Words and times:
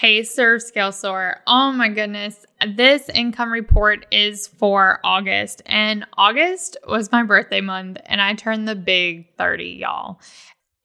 Hey, 0.00 0.22
Serve 0.22 0.62
Scale 0.62 0.92
Soar. 0.92 1.42
Oh 1.46 1.72
my 1.72 1.90
goodness. 1.90 2.46
This 2.74 3.10
income 3.10 3.52
report 3.52 4.06
is 4.10 4.46
for 4.46 4.98
August, 5.04 5.60
and 5.66 6.06
August 6.16 6.78
was 6.88 7.12
my 7.12 7.22
birthday 7.22 7.60
month, 7.60 7.98
and 8.06 8.18
I 8.18 8.32
turned 8.32 8.66
the 8.66 8.74
big 8.74 9.36
30, 9.36 9.64
y'all. 9.82 10.18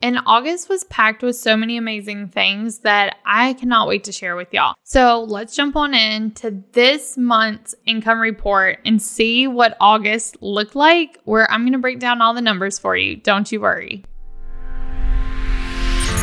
And 0.01 0.19
August 0.25 0.67
was 0.67 0.83
packed 0.83 1.23
with 1.23 1.37
so 1.37 1.55
many 1.55 1.77
amazing 1.77 2.27
things 2.27 2.79
that 2.79 3.15
I 3.25 3.53
cannot 3.53 3.87
wait 3.87 4.03
to 4.03 4.11
share 4.11 4.35
with 4.35 4.53
y'all. 4.53 4.75
So 4.83 5.23
let's 5.23 5.55
jump 5.55 5.77
on 5.77 5.93
in 5.93 6.31
to 6.31 6.61
this 6.73 7.17
month's 7.17 7.73
income 7.85 8.19
report 8.19 8.79
and 8.83 9.01
see 9.01 9.47
what 9.47 9.77
August 9.79 10.35
looked 10.41 10.75
like, 10.75 11.19
where 11.23 11.49
I'm 11.49 11.61
going 11.61 11.71
to 11.71 11.79
break 11.79 11.99
down 11.99 12.21
all 12.21 12.33
the 12.33 12.41
numbers 12.41 12.79
for 12.79 12.97
you. 12.97 13.15
Don't 13.15 13.49
you 13.49 13.61
worry. 13.61 14.03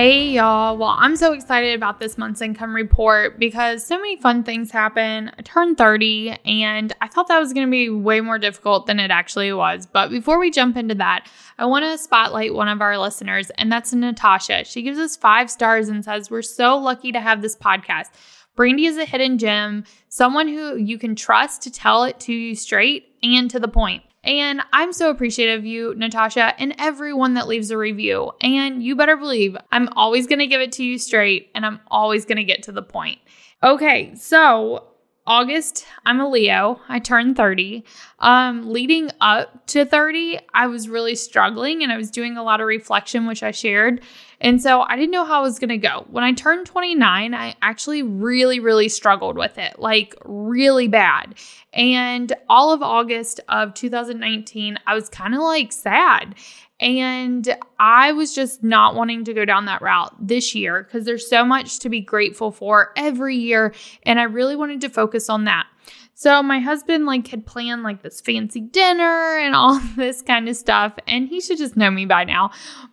Hey 0.00 0.28
y'all. 0.28 0.76
Well, 0.76 0.94
I'm 0.96 1.16
so 1.16 1.32
excited 1.32 1.74
about 1.74 1.98
this 1.98 2.16
month's 2.16 2.40
income 2.40 2.72
report 2.72 3.36
because 3.36 3.84
so 3.84 3.96
many 3.96 4.14
fun 4.14 4.44
things 4.44 4.70
happen. 4.70 5.32
I 5.36 5.42
turned 5.42 5.76
30 5.76 6.38
and 6.44 6.92
I 7.00 7.08
thought 7.08 7.26
that 7.26 7.40
was 7.40 7.52
going 7.52 7.66
to 7.66 7.70
be 7.72 7.90
way 7.90 8.20
more 8.20 8.38
difficult 8.38 8.86
than 8.86 9.00
it 9.00 9.10
actually 9.10 9.52
was. 9.52 9.86
But 9.86 10.10
before 10.10 10.38
we 10.38 10.52
jump 10.52 10.76
into 10.76 10.94
that, 10.94 11.26
I 11.58 11.66
want 11.66 11.84
to 11.84 11.98
spotlight 11.98 12.54
one 12.54 12.68
of 12.68 12.80
our 12.80 12.96
listeners, 12.96 13.50
and 13.58 13.72
that's 13.72 13.92
Natasha. 13.92 14.62
She 14.64 14.82
gives 14.82 15.00
us 15.00 15.16
five 15.16 15.50
stars 15.50 15.88
and 15.88 16.04
says, 16.04 16.30
We're 16.30 16.42
so 16.42 16.76
lucky 16.78 17.10
to 17.10 17.20
have 17.20 17.42
this 17.42 17.56
podcast. 17.56 18.10
Brandi 18.56 18.86
is 18.86 18.98
a 18.98 19.04
hidden 19.04 19.36
gem, 19.36 19.82
someone 20.08 20.46
who 20.46 20.76
you 20.76 20.96
can 20.96 21.16
trust 21.16 21.62
to 21.62 21.72
tell 21.72 22.04
it 22.04 22.20
to 22.20 22.32
you 22.32 22.54
straight 22.54 23.16
and 23.24 23.50
to 23.50 23.58
the 23.58 23.66
point. 23.66 24.04
And 24.28 24.60
I'm 24.74 24.92
so 24.92 25.08
appreciative 25.08 25.60
of 25.60 25.64
you, 25.64 25.94
Natasha, 25.96 26.52
and 26.60 26.74
everyone 26.78 27.32
that 27.34 27.48
leaves 27.48 27.70
a 27.70 27.78
review. 27.78 28.32
And 28.42 28.82
you 28.82 28.94
better 28.94 29.16
believe 29.16 29.56
I'm 29.72 29.88
always 29.96 30.26
going 30.26 30.40
to 30.40 30.46
give 30.46 30.60
it 30.60 30.70
to 30.72 30.84
you 30.84 30.98
straight 30.98 31.50
and 31.54 31.64
I'm 31.64 31.80
always 31.88 32.26
going 32.26 32.36
to 32.36 32.44
get 32.44 32.62
to 32.64 32.72
the 32.72 32.82
point. 32.82 33.18
Okay, 33.62 34.14
so 34.14 34.88
August, 35.26 35.86
I'm 36.04 36.20
a 36.20 36.28
Leo. 36.28 36.78
I 36.90 36.98
turned 36.98 37.36
30. 37.36 37.84
Um, 38.20 38.70
leading 38.72 39.10
up 39.20 39.66
to 39.68 39.84
30, 39.84 40.40
I 40.52 40.66
was 40.66 40.88
really 40.88 41.14
struggling 41.14 41.82
and 41.82 41.92
I 41.92 41.96
was 41.96 42.10
doing 42.10 42.36
a 42.36 42.42
lot 42.42 42.60
of 42.60 42.66
reflection, 42.66 43.26
which 43.26 43.42
I 43.44 43.52
shared. 43.52 44.00
And 44.40 44.60
so 44.60 44.82
I 44.82 44.96
didn't 44.96 45.12
know 45.12 45.24
how 45.24 45.40
it 45.40 45.44
was 45.44 45.58
going 45.58 45.68
to 45.68 45.78
go. 45.78 46.04
When 46.10 46.24
I 46.24 46.32
turned 46.32 46.66
29, 46.66 47.34
I 47.34 47.54
actually 47.62 48.02
really, 48.02 48.60
really 48.60 48.88
struggled 48.88 49.36
with 49.36 49.58
it, 49.58 49.78
like 49.78 50.14
really 50.24 50.88
bad. 50.88 51.34
And 51.72 52.32
all 52.48 52.72
of 52.72 52.82
August 52.82 53.40
of 53.48 53.74
2019, 53.74 54.78
I 54.86 54.94
was 54.94 55.08
kind 55.08 55.34
of 55.34 55.40
like 55.40 55.72
sad. 55.72 56.34
And 56.80 57.56
I 57.80 58.12
was 58.12 58.34
just 58.34 58.62
not 58.62 58.94
wanting 58.94 59.24
to 59.24 59.34
go 59.34 59.44
down 59.44 59.64
that 59.64 59.82
route 59.82 60.14
this 60.20 60.54
year 60.54 60.84
because 60.84 61.04
there's 61.04 61.28
so 61.28 61.44
much 61.44 61.80
to 61.80 61.88
be 61.88 62.00
grateful 62.00 62.52
for 62.52 62.92
every 62.96 63.36
year. 63.36 63.74
And 64.04 64.20
I 64.20 64.24
really 64.24 64.54
wanted 64.54 64.80
to 64.82 64.88
focus 64.88 65.28
on 65.28 65.44
that. 65.44 65.66
So 66.20 66.42
my 66.42 66.58
husband 66.58 67.06
like 67.06 67.28
had 67.28 67.46
planned 67.46 67.84
like 67.84 68.02
this 68.02 68.20
fancy 68.20 68.58
dinner 68.58 69.38
and 69.38 69.54
all 69.54 69.78
this 69.96 70.20
kind 70.20 70.48
of 70.48 70.56
stuff 70.56 70.94
and 71.06 71.28
he 71.28 71.40
should 71.40 71.58
just 71.58 71.76
know 71.76 71.92
me 71.92 72.06
by 72.06 72.24
now. 72.24 72.50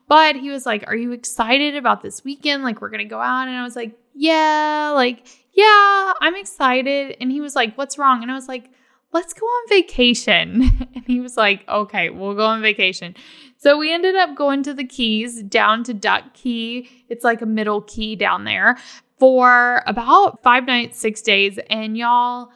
But 0.07 0.35
he 0.35 0.51
was 0.51 0.67
like, 0.67 0.83
"Are 0.85 0.95
you 0.95 1.11
excited 1.11 1.75
about 1.75 2.03
this 2.03 2.23
weekend? 2.23 2.61
Like 2.61 2.81
we're 2.81 2.91
going 2.91 2.99
to 2.99 3.09
go 3.09 3.19
out?" 3.19 3.47
And 3.47 3.57
I 3.57 3.63
was 3.63 3.75
like, 3.75 3.97
"Yeah, 4.13 4.91
like 4.93 5.25
yeah, 5.53 6.13
I'm 6.21 6.35
excited." 6.35 7.17
And 7.19 7.31
he 7.31 7.41
was 7.41 7.55
like, 7.55 7.75
"What's 7.75 7.97
wrong?" 7.97 8.21
And 8.21 8.31
I 8.31 8.35
was 8.35 8.47
like, 8.47 8.69
"Let's 9.11 9.33
go 9.33 9.47
on 9.47 9.69
vacation." 9.69 10.87
and 10.93 11.03
he 11.07 11.19
was 11.19 11.35
like, 11.35 11.67
"Okay, 11.67 12.11
we'll 12.11 12.35
go 12.35 12.45
on 12.45 12.61
vacation." 12.61 13.15
So 13.57 13.75
we 13.75 13.91
ended 13.91 14.15
up 14.15 14.35
going 14.35 14.61
to 14.61 14.73
the 14.75 14.85
Keys 14.85 15.41
down 15.41 15.83
to 15.85 15.95
Duck 15.95 16.35
Key. 16.35 16.87
It's 17.09 17.23
like 17.23 17.41
a 17.41 17.47
middle 17.47 17.81
key 17.81 18.15
down 18.15 18.43
there 18.43 18.77
for 19.17 19.81
about 19.87 20.43
5 20.43 20.65
nights, 20.67 20.99
6 20.99 21.23
days 21.23 21.57
and 21.71 21.97
y'all 21.97 22.51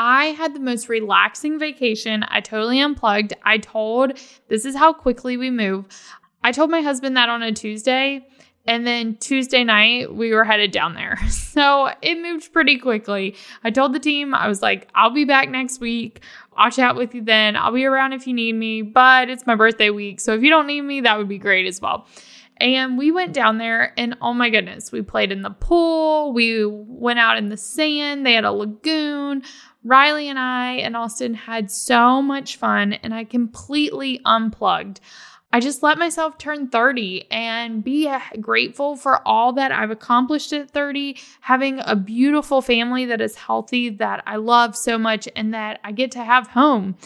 I 0.00 0.26
had 0.26 0.54
the 0.54 0.60
most 0.60 0.88
relaxing 0.88 1.58
vacation. 1.58 2.24
I 2.28 2.40
totally 2.40 2.80
unplugged. 2.80 3.32
I 3.42 3.58
told, 3.58 4.12
this 4.46 4.64
is 4.64 4.76
how 4.76 4.92
quickly 4.92 5.36
we 5.36 5.50
move. 5.50 5.86
I 6.44 6.52
told 6.52 6.70
my 6.70 6.82
husband 6.82 7.16
that 7.16 7.28
on 7.28 7.42
a 7.42 7.50
Tuesday. 7.50 8.24
And 8.64 8.86
then 8.86 9.16
Tuesday 9.16 9.64
night, 9.64 10.14
we 10.14 10.32
were 10.32 10.44
headed 10.44 10.70
down 10.70 10.94
there. 10.94 11.18
So 11.58 11.90
it 12.02 12.22
moved 12.22 12.52
pretty 12.52 12.78
quickly. 12.78 13.34
I 13.64 13.70
told 13.72 13.92
the 13.92 13.98
team, 13.98 14.32
I 14.32 14.46
was 14.46 14.62
like, 14.62 14.88
I'll 14.94 15.10
be 15.10 15.24
back 15.24 15.48
next 15.48 15.80
week. 15.80 16.22
I'll 16.56 16.70
chat 16.70 16.94
with 16.94 17.16
you 17.16 17.22
then. 17.22 17.56
I'll 17.56 17.72
be 17.72 17.84
around 17.84 18.12
if 18.12 18.28
you 18.28 18.32
need 18.32 18.52
me, 18.52 18.82
but 18.82 19.28
it's 19.28 19.44
my 19.44 19.56
birthday 19.56 19.90
week. 19.90 20.20
So 20.20 20.34
if 20.34 20.42
you 20.42 20.50
don't 20.50 20.68
need 20.68 20.82
me, 20.82 21.00
that 21.00 21.18
would 21.18 21.26
be 21.26 21.38
great 21.38 21.66
as 21.66 21.80
well. 21.80 22.06
And 22.60 22.98
we 22.98 23.12
went 23.12 23.32
down 23.32 23.58
there, 23.58 23.92
and 23.96 24.16
oh 24.20 24.34
my 24.34 24.50
goodness, 24.50 24.90
we 24.90 25.02
played 25.02 25.30
in 25.30 25.42
the 25.42 25.50
pool. 25.50 26.32
We 26.32 26.66
went 26.66 27.20
out 27.20 27.38
in 27.38 27.50
the 27.50 27.56
sand. 27.56 28.26
They 28.26 28.34
had 28.34 28.44
a 28.44 28.52
lagoon. 28.52 29.42
Riley 29.84 30.28
and 30.28 30.38
I 30.38 30.72
and 30.72 30.96
Austin 30.96 31.34
had 31.34 31.70
so 31.70 32.20
much 32.20 32.56
fun, 32.56 32.94
and 32.94 33.14
I 33.14 33.24
completely 33.24 34.20
unplugged. 34.24 35.00
I 35.50 35.60
just 35.60 35.82
let 35.82 35.96
myself 35.96 36.36
turn 36.36 36.68
30 36.68 37.26
and 37.30 37.82
be 37.82 38.14
grateful 38.38 38.96
for 38.96 39.26
all 39.26 39.54
that 39.54 39.72
I've 39.72 39.90
accomplished 39.90 40.52
at 40.52 40.70
30, 40.70 41.16
having 41.40 41.80
a 41.84 41.96
beautiful 41.96 42.60
family 42.60 43.06
that 43.06 43.22
is 43.22 43.34
healthy, 43.34 43.88
that 43.88 44.22
I 44.26 44.36
love 44.36 44.76
so 44.76 44.98
much, 44.98 45.26
and 45.34 45.54
that 45.54 45.80
I 45.82 45.92
get 45.92 46.10
to 46.12 46.22
have 46.22 46.48
home. 46.48 46.96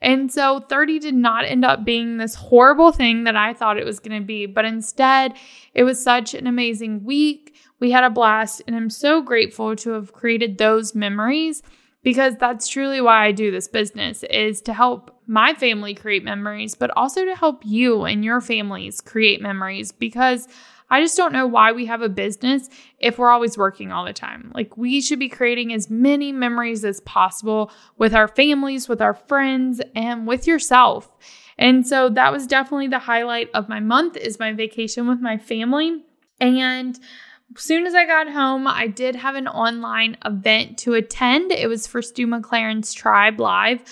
And 0.00 0.32
so 0.32 0.60
30 0.60 0.98
did 0.98 1.14
not 1.14 1.44
end 1.44 1.62
up 1.62 1.84
being 1.84 2.16
this 2.16 2.34
horrible 2.34 2.90
thing 2.90 3.24
that 3.24 3.36
I 3.36 3.52
thought 3.52 3.76
it 3.76 3.84
was 3.84 4.00
going 4.00 4.18
to 4.18 4.26
be, 4.26 4.46
but 4.46 4.64
instead, 4.64 5.34
it 5.74 5.84
was 5.84 6.02
such 6.02 6.32
an 6.32 6.46
amazing 6.46 7.04
week. 7.04 7.54
We 7.80 7.90
had 7.90 8.04
a 8.04 8.08
blast, 8.08 8.62
and 8.66 8.74
I'm 8.74 8.88
so 8.88 9.20
grateful 9.20 9.76
to 9.76 9.90
have 9.90 10.14
created 10.14 10.56
those 10.56 10.94
memories 10.94 11.62
because 12.02 12.36
that's 12.36 12.68
truly 12.68 13.00
why 13.00 13.26
I 13.26 13.32
do 13.32 13.50
this 13.50 13.68
business 13.68 14.22
is 14.24 14.60
to 14.62 14.72
help 14.72 15.14
my 15.26 15.54
family 15.54 15.94
create 15.94 16.24
memories, 16.24 16.74
but 16.74 16.90
also 16.96 17.24
to 17.24 17.36
help 17.36 17.62
you 17.64 18.04
and 18.04 18.24
your 18.24 18.40
families 18.40 19.00
create 19.00 19.40
memories 19.40 19.92
because 19.92 20.48
I 20.92 21.00
just 21.00 21.16
don't 21.16 21.32
know 21.32 21.46
why 21.46 21.70
we 21.70 21.86
have 21.86 22.02
a 22.02 22.08
business 22.08 22.68
if 22.98 23.16
we're 23.16 23.30
always 23.30 23.56
working 23.56 23.92
all 23.92 24.04
the 24.04 24.12
time. 24.12 24.50
Like 24.54 24.76
we 24.76 25.00
should 25.00 25.20
be 25.20 25.28
creating 25.28 25.72
as 25.72 25.88
many 25.88 26.32
memories 26.32 26.84
as 26.84 27.00
possible 27.00 27.70
with 27.96 28.12
our 28.12 28.26
families, 28.26 28.88
with 28.88 29.00
our 29.00 29.14
friends, 29.14 29.80
and 29.94 30.26
with 30.26 30.48
yourself. 30.48 31.08
And 31.58 31.86
so 31.86 32.08
that 32.08 32.32
was 32.32 32.46
definitely 32.46 32.88
the 32.88 32.98
highlight 32.98 33.50
of 33.54 33.68
my 33.68 33.78
month 33.78 34.16
is 34.16 34.40
my 34.40 34.52
vacation 34.52 35.06
with 35.06 35.20
my 35.20 35.38
family. 35.38 36.02
And 36.40 36.98
soon 37.56 37.86
as 37.86 37.94
I 37.94 38.06
got 38.06 38.28
home, 38.28 38.66
I 38.66 38.86
did 38.86 39.16
have 39.16 39.34
an 39.34 39.48
online 39.48 40.16
event 40.24 40.78
to 40.78 40.94
attend. 40.94 41.52
It 41.52 41.68
was 41.68 41.86
for 41.86 42.02
Stu 42.02 42.26
McLaren's 42.26 42.92
Tribe 42.92 43.40
Live. 43.40 43.82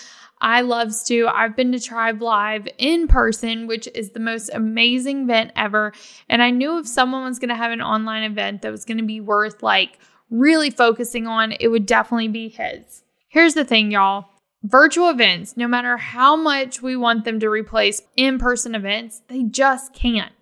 I 0.41 0.61
love 0.61 0.95
Stu. 0.95 1.27
I've 1.27 1.57
been 1.57 1.73
to 1.73 1.81
Tribe 1.81 2.23
Live 2.23 2.69
in 2.79 3.09
person, 3.09 3.67
which 3.67 3.89
is 3.95 4.11
the 4.11 4.21
most 4.21 4.51
amazing 4.55 5.23
event 5.23 5.53
ever. 5.57 5.93
And 6.29 6.43
I 6.43 6.51
knew 6.51 6.79
if 6.79 6.87
someone 6.87 7.25
was 7.25 7.41
going 7.41 7.49
to 7.49 7.57
have 7.57 7.73
an 7.73 7.83
online 7.83 8.23
event 8.23 8.63
that 8.63 8.71
was 8.71 8.85
going 8.85 8.99
to 8.99 9.05
be 9.05 9.21
worth 9.21 9.63
like 9.63 9.99
really 10.31 10.71
focusing 10.71 11.27
on, 11.27 11.53
it 11.59 11.69
would 11.69 11.87
definitely 11.87 12.29
be 12.29 12.49
his. 12.49 13.03
Here's 13.29 13.55
the 13.55 13.65
thing, 13.65 13.91
y'all. 13.91 14.27
Virtual 14.63 15.11
events, 15.11 15.57
no 15.57 15.69
matter 15.69 15.97
how 15.97 16.37
much 16.37 16.83
we 16.83 16.97
want 16.97 17.25
them 17.25 17.41
to 17.41 17.49
replace 17.49 18.03
in 18.17 18.39
person 18.39 18.75
events, 18.75 19.23
they 19.29 19.43
just 19.43 19.93
can't. 19.93 20.33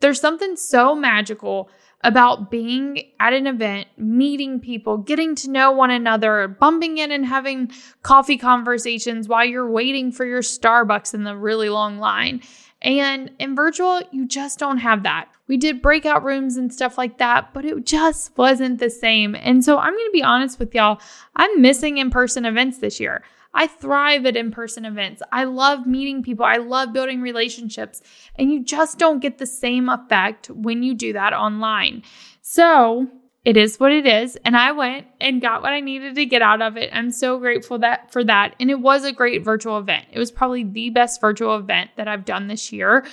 There's 0.00 0.20
something 0.20 0.56
so 0.56 0.94
magical 0.94 1.68
about 2.02 2.50
being 2.50 3.02
at 3.18 3.32
an 3.32 3.46
event, 3.46 3.88
meeting 3.96 4.60
people, 4.60 4.98
getting 4.98 5.34
to 5.34 5.50
know 5.50 5.72
one 5.72 5.90
another, 5.90 6.46
bumping 6.46 6.98
in 6.98 7.10
and 7.10 7.26
having 7.26 7.70
coffee 8.02 8.36
conversations 8.36 9.26
while 9.26 9.44
you're 9.44 9.68
waiting 9.68 10.12
for 10.12 10.24
your 10.24 10.42
Starbucks 10.42 11.12
in 11.12 11.24
the 11.24 11.36
really 11.36 11.68
long 11.68 11.98
line. 11.98 12.40
And 12.80 13.32
in 13.40 13.56
virtual, 13.56 14.00
you 14.12 14.26
just 14.26 14.60
don't 14.60 14.78
have 14.78 15.02
that. 15.02 15.28
We 15.48 15.56
did 15.56 15.82
breakout 15.82 16.22
rooms 16.22 16.56
and 16.56 16.72
stuff 16.72 16.96
like 16.96 17.18
that, 17.18 17.52
but 17.52 17.64
it 17.64 17.84
just 17.84 18.36
wasn't 18.38 18.78
the 18.78 18.90
same. 18.90 19.34
And 19.34 19.64
so 19.64 19.78
I'm 19.78 19.94
going 19.94 20.06
to 20.06 20.12
be 20.12 20.22
honest 20.22 20.60
with 20.60 20.74
y'all, 20.74 21.00
I'm 21.34 21.60
missing 21.60 21.98
in 21.98 22.10
person 22.10 22.44
events 22.44 22.78
this 22.78 23.00
year. 23.00 23.24
I 23.54 23.66
thrive 23.66 24.26
at 24.26 24.36
in 24.36 24.50
person 24.50 24.84
events. 24.84 25.22
I 25.32 25.44
love 25.44 25.86
meeting 25.86 26.22
people. 26.22 26.44
I 26.44 26.56
love 26.56 26.92
building 26.92 27.20
relationships. 27.20 28.02
And 28.36 28.52
you 28.52 28.62
just 28.62 28.98
don't 28.98 29.20
get 29.20 29.38
the 29.38 29.46
same 29.46 29.88
effect 29.88 30.50
when 30.50 30.82
you 30.82 30.94
do 30.94 31.12
that 31.14 31.32
online. 31.32 32.02
So, 32.42 33.08
it 33.44 33.56
is 33.56 33.80
what 33.80 33.92
it 33.92 34.06
is. 34.06 34.36
And 34.44 34.56
I 34.56 34.72
went 34.72 35.06
and 35.20 35.40
got 35.40 35.62
what 35.62 35.72
I 35.72 35.80
needed 35.80 36.16
to 36.16 36.26
get 36.26 36.42
out 36.42 36.60
of 36.60 36.76
it. 36.76 36.90
I'm 36.92 37.10
so 37.10 37.38
grateful 37.38 37.78
that 37.78 38.12
for 38.12 38.22
that. 38.24 38.54
And 38.60 38.70
it 38.70 38.80
was 38.80 39.04
a 39.04 39.12
great 39.12 39.42
virtual 39.42 39.78
event. 39.78 40.06
It 40.12 40.18
was 40.18 40.30
probably 40.30 40.64
the 40.64 40.90
best 40.90 41.18
virtual 41.18 41.56
event 41.56 41.90
that 41.96 42.08
I've 42.08 42.26
done 42.26 42.48
this 42.48 42.72
year. 42.72 43.06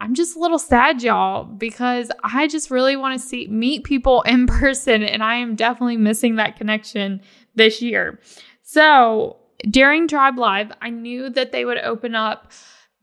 I'm 0.00 0.14
just 0.14 0.36
a 0.36 0.38
little 0.38 0.58
sad, 0.58 1.02
y'all, 1.02 1.44
because 1.44 2.10
I 2.22 2.48
just 2.48 2.70
really 2.70 2.96
want 2.96 3.20
to 3.20 3.26
see 3.26 3.46
meet 3.48 3.84
people 3.84 4.22
in 4.22 4.46
person, 4.46 5.02
and 5.02 5.22
I 5.22 5.36
am 5.36 5.54
definitely 5.54 5.98
missing 5.98 6.36
that 6.36 6.56
connection 6.56 7.20
this 7.54 7.82
year. 7.82 8.20
So 8.62 9.36
during 9.70 10.08
Tribe 10.08 10.38
Live, 10.38 10.72
I 10.80 10.90
knew 10.90 11.30
that 11.30 11.52
they 11.52 11.64
would 11.64 11.78
open 11.78 12.14
up 12.14 12.52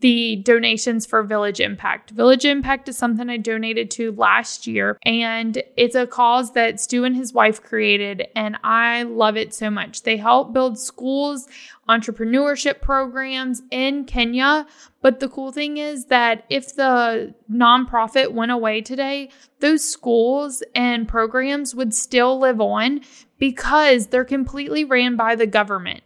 the 0.01 0.37
donations 0.37 1.05
for 1.05 1.23
Village 1.23 1.59
Impact. 1.59 2.09
Village 2.09 2.43
Impact 2.43 2.89
is 2.89 2.97
something 2.97 3.29
I 3.29 3.37
donated 3.37 3.89
to 3.91 4.11
last 4.13 4.67
year, 4.67 4.97
and 5.05 5.61
it's 5.77 5.95
a 5.95 6.07
cause 6.07 6.53
that 6.53 6.79
Stu 6.79 7.05
and 7.05 7.15
his 7.15 7.33
wife 7.33 7.63
created, 7.63 8.27
and 8.35 8.57
I 8.63 9.03
love 9.03 9.37
it 9.37 9.53
so 9.53 9.69
much. 9.69 10.01
They 10.01 10.17
help 10.17 10.53
build 10.53 10.79
schools, 10.79 11.47
entrepreneurship 11.87 12.81
programs 12.81 13.61
in 13.69 14.05
Kenya. 14.05 14.65
But 15.01 15.19
the 15.19 15.29
cool 15.29 15.51
thing 15.51 15.77
is 15.77 16.05
that 16.05 16.45
if 16.49 16.75
the 16.75 17.33
nonprofit 17.51 18.33
went 18.33 18.51
away 18.51 18.81
today, 18.81 19.29
those 19.59 19.83
schools 19.83 20.63
and 20.73 21.07
programs 21.07 21.75
would 21.75 21.93
still 21.93 22.39
live 22.39 22.61
on 22.61 23.01
because 23.41 24.07
they're 24.07 24.23
completely 24.23 24.83
ran 24.83 25.15
by 25.15 25.35
the 25.35 25.47
government 25.47 26.03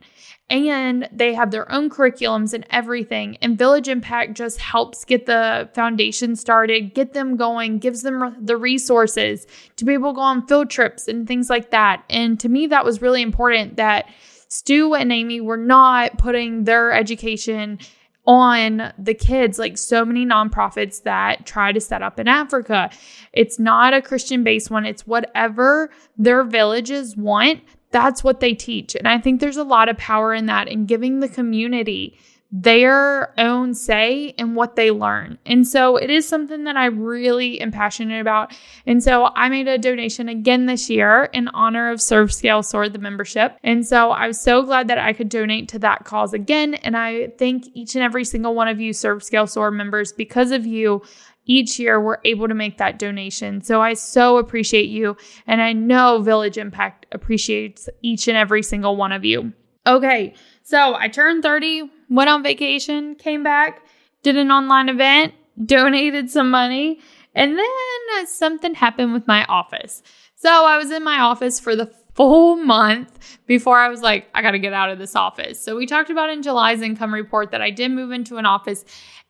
and 0.50 1.10
they 1.12 1.34
have 1.34 1.52
their 1.52 1.70
own 1.70 1.90
curriculums 1.90 2.54
and 2.54 2.66
everything. 2.70 3.38
And 3.42 3.58
Village 3.58 3.90
Impact 3.90 4.36
just 4.36 4.58
helps 4.58 5.04
get 5.04 5.26
the 5.26 5.70
foundation 5.76 6.38
started, 6.38 6.94
get 6.94 7.12
them 7.12 7.36
going, 7.36 7.80
gives 7.80 8.04
them 8.04 8.38
the 8.40 8.56
resources 8.56 9.48
to 9.76 9.84
be 9.84 9.92
able 9.92 10.14
to 10.14 10.16
go 10.16 10.22
on 10.22 10.48
field 10.48 10.70
trips 10.70 11.10
and 11.10 11.28
things 11.28 11.50
like 11.50 11.72
that. 11.72 12.06
And 12.10 12.40
to 12.40 12.48
me, 12.48 12.68
that 12.68 12.86
was 12.86 13.02
really 13.02 13.22
important 13.22 13.76
that 13.76 14.06
Stu 14.48 14.94
and 14.94 15.12
Amy 15.12 15.42
were 15.42 15.58
not 15.58 16.18
putting 16.18 16.64
their 16.64 16.94
education 16.94 17.80
on 18.27 18.94
the 18.98 19.13
kids 19.13 19.60
like 19.60 19.77
so 19.77 20.04
many 20.04 20.25
nonprofits 20.25 21.04
that 21.04 21.45
try 21.45 21.72
to 21.72 21.80
set 21.80 22.01
up 22.01 22.19
in 22.19 22.27
Africa. 22.27 22.89
It's 23.33 23.60
not 23.60 23.94
a 23.94 24.01
Christian 24.01 24.44
based 24.44 24.72
one, 24.72 24.86
it's 24.86 25.06
whatever 25.06 25.89
their 26.18 26.44
villages 26.44 27.16
want 27.16 27.62
that's 27.92 28.25
what 28.25 28.42
they 28.42 28.54
teach. 28.54 28.94
And 28.94 29.07
I 29.07 29.19
think 29.19 29.39
there's 29.39 29.56
a 29.56 29.63
lot 29.63 29.88
of 29.88 29.98
power 29.98 30.33
in 30.33 30.48
that 30.48 30.68
in 30.68 30.86
giving 30.86 31.22
the 31.22 31.30
community 31.30 32.19
their 32.57 33.38
own 33.38 33.74
say 33.74 34.28
in 34.38 34.56
what 34.56 34.78
they 34.78 34.90
learn. 34.90 35.38
And 35.46 35.68
so 35.68 35.98
it 35.98 36.10
is 36.10 36.25
something 36.25 36.63
that 36.63 36.78
I 36.78 36.86
really 36.86 37.60
am 37.60 37.69
passionate 37.69 38.22
about. 38.22 38.56
And 38.86 39.04
so 39.04 39.30
I 39.36 39.50
made 39.50 39.68
a 39.68 39.78
donation 39.78 40.30
again 40.30 40.66
this 40.66 40.90
year 40.90 41.25
in 41.34 41.50
honor 41.50 41.92
of 41.92 42.02
Serve 42.02 42.34
Scale 42.34 42.63
Soar, 42.63 42.88
the 42.88 42.98
membership. 42.98 43.57
And 43.62 43.86
so 43.86 44.12
I 44.12 44.28
was 44.28 44.40
so 44.40 44.63
glad 44.63 44.88
that 44.88 44.98
I 44.98 45.12
could 45.12 45.28
donate 45.28 45.68
to 45.69 45.80
that 45.80 46.06
cause 46.06 46.34
again. 46.34 46.75
And 46.75 46.96
I 46.96 47.28
thank 47.38 47.66
each 47.74 47.94
and 47.96 48.04
every 48.04 48.24
single 48.24 48.56
one 48.56 48.69
of 48.69 48.80
you 48.80 48.94
Serve 48.94 49.22
Scale 49.22 49.48
Soar 49.48 49.72
members 49.72 50.13
because 50.13 50.52
of 50.52 50.66
you 50.66 51.02
each 51.48 51.78
year 51.78 52.00
we're 52.00 52.19
able 52.24 52.48
to 52.48 52.56
make 52.56 52.78
that 52.78 52.98
donation. 52.98 53.62
So 53.63 53.81
I 53.81 53.96
so 53.96 54.38
appreciate 54.38 54.88
you. 54.88 55.18
And 55.46 55.62
I 55.62 55.74
know 55.74 56.22
Village 56.22 56.57
Impact 56.57 57.06
appreciates 57.12 57.90
each 58.02 58.30
and 58.30 58.38
every 58.38 58.63
single 58.63 58.96
one 58.96 59.12
of 59.12 59.25
you. 59.25 59.52
Okay, 59.88 60.34
so 60.63 60.96
I 60.96 61.10
turned 61.10 61.44
30, 61.44 61.92
went 62.10 62.30
on 62.30 62.44
vacation, 62.44 63.16
came 63.16 63.44
back, 63.44 63.86
did 64.24 64.38
an 64.38 64.52
online 64.52 64.90
event, 64.90 65.34
donated 65.66 66.30
some 66.30 66.50
money, 66.50 67.00
and 67.34 67.57
then 67.57 68.28
something 68.28 68.74
happened 68.74 69.13
with 69.13 69.28
my 69.28 69.46
office. 69.46 70.04
So 70.36 70.50
I 70.50 70.78
was 70.78 70.92
in 70.92 71.04
my 71.04 71.19
office 71.19 71.60
for 71.60 71.75
the 71.75 71.92
full 72.13 72.56
month 72.56 73.40
before 73.46 73.78
I 73.78 73.90
was 73.90 74.02
like, 74.02 74.28
I 74.34 74.42
got 74.42 74.52
to 74.52 74.60
get 74.60 74.74
out 74.74 74.90
of 74.90 75.00
this 75.00 75.16
office. 75.16 75.62
So 75.62 75.75
we 75.75 75.86
talked 75.86 76.10
about 76.10 76.30
in 76.30 76.44
July's 76.44 76.81
income 76.81 77.13
report 77.13 77.52
that 77.52 77.62
I 77.62 77.72
did 77.72 77.92
move 77.92 78.12
into 78.12 78.38
an 78.38 78.46
office 78.46 78.86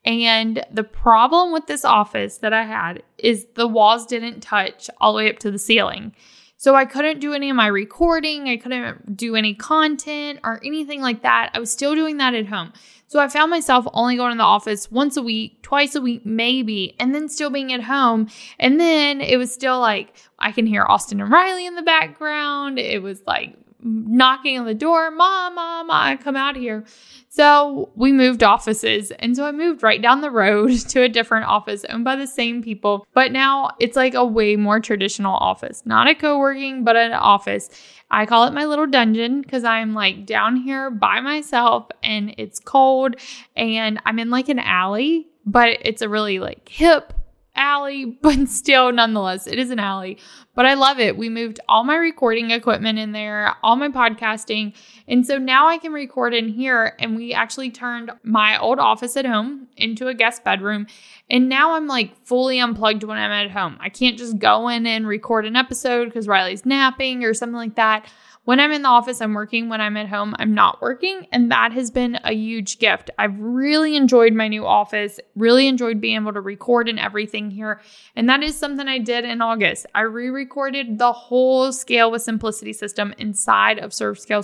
and 0.06 0.64
the 0.72 0.84
problem 0.84 1.52
with 1.52 1.66
this 1.66 1.84
office 1.84 2.38
that 2.38 2.54
I 2.54 2.64
had 2.64 3.02
is 3.18 3.48
the 3.56 3.68
walls 3.68 4.06
didn't 4.06 4.42
touch 4.42 4.90
all 5.02 5.14
the 5.14 5.18
way 5.18 5.30
up 5.30 5.40
to 5.40 5.52
the 5.52 5.58
ceiling. 5.58 6.16
So 6.66 6.74
I 6.74 6.86
couldn't 6.86 7.20
do 7.20 7.34
any 7.34 7.52
of 7.52 7.56
my 7.56 7.68
recording, 7.68 8.50
I 8.50 8.58
couldn't 8.58 9.16
do 9.16 9.36
any 9.36 9.54
content 9.54 10.40
or 10.44 10.60
anything 10.66 11.00
like 11.00 11.22
that. 11.22 11.52
I 11.54 11.60
was 11.60 11.70
still 11.72 11.94
doing 11.94 12.18
that 12.18 12.34
at 12.34 12.48
home. 12.48 12.74
So 13.06 13.20
I 13.20 13.28
found 13.28 13.52
myself 13.52 13.86
only 13.94 14.16
going 14.16 14.32
to 14.32 14.38
the 14.40 14.44
office 14.44 14.90
once 14.90 15.16
a 15.16 15.22
week, 15.22 15.62
twice 15.62 15.94
a 15.94 16.02
week, 16.02 16.26
maybe, 16.26 16.96
and 17.00 17.14
then 17.14 17.30
still 17.30 17.52
being 17.52 17.72
at 17.72 17.84
home. 17.84 18.30
And 18.58 18.80
then 18.80 19.22
it 19.22 19.38
was 19.38 19.54
still 19.54 19.80
like 19.80 20.16
I 20.40 20.52
can 20.52 20.66
hear 20.66 20.84
Austin 20.90 21.22
and 21.22 21.32
Riley 21.32 21.68
in 21.68 21.76
the 21.76 21.84
background. 21.84 22.80
It 22.80 23.04
was 23.04 23.22
like 23.28 23.56
knocking 23.82 24.60
on 24.60 24.66
the 24.66 24.74
door, 24.74 25.12
Mom, 25.12 25.56
Mom, 25.56 25.92
I 25.92 26.18
come 26.18 26.36
out 26.36 26.56
here. 26.56 26.86
So 27.30 27.92
we 27.96 28.12
moved 28.12 28.44
offices. 28.44 29.12
And 29.12 29.36
so 29.36 29.46
I 29.46 29.52
moved 29.52 29.84
right 29.84 30.02
down 30.02 30.22
the 30.22 30.32
road 30.32 30.72
to 30.90 31.02
a 31.02 31.10
different 31.10 31.48
office 31.48 31.86
owned 31.90 32.06
by 32.06 32.16
the 32.16 32.28
same 32.28 32.64
people. 32.64 33.06
But 33.14 33.32
now 33.32 33.72
it's 33.80 33.96
like 33.96 34.14
a 34.14 34.26
way 34.26 34.56
more 34.56 34.80
traditional 34.80 35.36
office, 35.36 35.84
not 35.86 36.08
a 36.08 36.16
co 36.16 36.40
working, 36.40 36.84
but 36.84 36.96
an 36.96 37.14
office. 37.14 37.70
I 38.10 38.26
call 38.26 38.48
it 38.48 38.54
my 38.54 38.66
little 38.66 38.88
dungeon 38.88 39.42
because 39.42 39.64
I'm 39.64 39.94
like 39.94 40.26
down 40.26 40.56
here 40.56 40.90
by 40.90 41.20
myself 41.22 41.88
and 42.04 42.34
it's 42.38 42.60
cold 42.60 43.16
and 43.56 44.00
I'm 44.06 44.20
in 44.20 44.30
like 44.30 44.48
an 44.48 44.60
alley, 44.60 45.28
but 45.46 45.80
it's 45.82 46.02
a 46.02 46.10
really 46.10 46.40
like 46.40 46.70
hip 46.70 47.14
alley, 47.56 48.06
but 48.22 48.48
still, 48.48 48.92
nonetheless, 48.92 49.48
it 49.48 49.60
is 49.60 49.72
an 49.72 49.80
alley. 49.80 50.18
But 50.56 50.66
I 50.66 50.74
love 50.74 51.00
it. 51.00 51.18
We 51.18 51.30
moved 51.30 51.60
all 51.68 51.84
my 51.84 51.96
recording 51.96 52.52
equipment 52.52 52.98
in 52.98 53.12
there, 53.12 53.56
all 53.62 53.76
my 53.76 53.90
podcasting. 53.90 54.74
And 55.08 55.28
so 55.28 55.38
now 55.38 55.68
I 55.68 55.78
can 55.78 55.92
record 55.92 56.34
in 56.34 56.48
here. 56.48 56.96
And 56.98 57.16
we 57.16 57.34
actually 57.34 57.70
turned 57.70 58.12
my 58.24 58.58
old 58.58 58.80
office 58.80 59.18
at 59.18 59.26
home 59.26 59.68
into 59.76 60.08
a 60.08 60.14
guest 60.14 60.44
bedroom. 60.44 60.88
And 61.30 61.50
now 61.50 61.74
I'm 61.74 61.88
like 61.88 62.16
fully 62.26 62.60
unplugged 62.60 63.04
when 63.04 63.18
I'm 63.18 63.32
at 63.32 63.52
home. 63.52 63.78
I 63.80 63.90
can't 63.90 64.18
just 64.18 64.40
go 64.40 64.70
in 64.70 64.88
and 64.88 65.06
record 65.06 65.46
an 65.46 65.56
episode 65.58 66.06
because 66.06 66.28
Riley's 66.28 66.66
napping 66.66 67.24
or 67.24 67.34
something 67.34 67.58
like 67.58 67.76
that. 67.76 68.08
When 68.46 68.60
I'm 68.60 68.72
in 68.72 68.84
the 68.84 68.90
office, 68.90 69.22
I'm 69.22 69.34
working. 69.34 69.70
When 69.70 69.82
I'm 69.82 69.98
at 69.98 70.08
home, 70.08 70.36
I'm 70.38 70.54
not 70.54 70.80
working. 70.80 71.26
And 71.32 71.52
that 71.52 71.72
has 71.72 71.90
been 71.90 72.20
a 72.24 72.32
huge 72.32 72.78
gift. 72.78 73.10
I've 73.18 73.40
really 73.40 73.96
enjoyed 73.96 74.34
my 74.34 74.48
new 74.48 74.68
office, 74.68 75.20
really 75.36 75.68
enjoyed 75.68 76.00
being 76.00 76.18
able 76.18 76.34
to 76.34 76.42
record 76.42 76.88
and 76.88 77.00
everything 77.00 77.50
here. 77.50 77.82
And 78.16 78.30
that 78.30 78.44
is 78.44 78.56
something 78.56 78.88
I 78.88 79.00
did 79.00 79.26
in 79.26 79.42
August. 79.42 79.88
I 79.96 80.02
re 80.02 80.30
recorded 80.46 81.00
the 81.00 81.12
whole 81.12 81.74
Scale 81.74 82.12
with 82.12 82.22
Simplicity 82.22 82.72
system 82.72 83.16
inside 83.18 83.80
of 83.80 83.92
Serve 83.92 84.20
Scale 84.20 84.44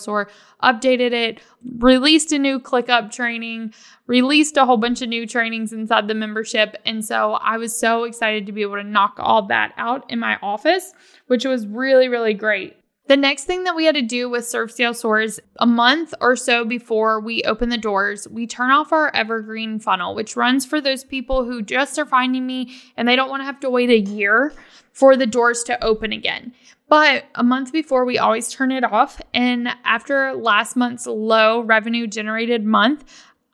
updated 0.63 1.11
it, 1.11 1.39
released 1.77 2.31
a 2.31 2.39
new 2.39 2.59
ClickUp 2.59 3.11
training, 3.11 3.71
released 4.07 4.57
a 4.57 4.65
whole 4.65 4.77
bunch 4.77 5.03
of 5.03 5.09
new 5.09 5.27
trainings 5.27 5.71
inside 5.71 6.07
the 6.07 6.15
membership. 6.15 6.75
And 6.87 7.05
so 7.05 7.33
I 7.33 7.57
was 7.57 7.79
so 7.79 8.05
excited 8.05 8.47
to 8.47 8.51
be 8.51 8.63
able 8.63 8.77
to 8.77 8.83
knock 8.83 9.13
all 9.19 9.43
that 9.43 9.73
out 9.77 10.09
in 10.09 10.17
my 10.17 10.39
office, 10.41 10.91
which 11.27 11.45
was 11.45 11.67
really, 11.67 12.07
really 12.07 12.33
great. 12.33 12.80
The 13.07 13.17
next 13.17 13.43
thing 13.43 13.65
that 13.65 13.75
we 13.75 13.85
had 13.85 13.95
to 13.95 14.01
do 14.01 14.29
with 14.29 14.47
Serve 14.47 14.71
Scale 14.71 14.93
Soars 14.93 15.39
a 15.59 15.65
month 15.65 16.13
or 16.21 16.35
so 16.35 16.63
before 16.63 17.19
we 17.19 17.43
open 17.43 17.69
the 17.69 17.77
doors, 17.77 18.27
we 18.29 18.47
turn 18.47 18.71
off 18.71 18.93
our 18.93 19.13
evergreen 19.13 19.79
funnel, 19.79 20.15
which 20.15 20.37
runs 20.37 20.65
for 20.65 20.79
those 20.79 21.03
people 21.03 21.43
who 21.43 21.61
just 21.61 21.99
are 21.99 22.05
finding 22.05 22.45
me 22.45 22.73
and 22.95 23.07
they 23.07 23.15
don't 23.15 23.29
want 23.29 23.41
to 23.41 23.45
have 23.45 23.59
to 23.61 23.69
wait 23.69 23.89
a 23.89 23.99
year 23.99 24.53
for 24.93 25.17
the 25.17 25.25
doors 25.25 25.63
to 25.63 25.83
open 25.83 26.13
again. 26.13 26.53
But 26.87 27.25
a 27.35 27.43
month 27.43 27.71
before, 27.71 28.05
we 28.05 28.17
always 28.17 28.49
turn 28.49 28.71
it 28.71 28.83
off. 28.83 29.19
And 29.33 29.69
after 29.83 30.33
last 30.33 30.75
month's 30.75 31.07
low 31.07 31.61
revenue 31.61 32.05
generated 32.05 32.65
month, 32.65 33.05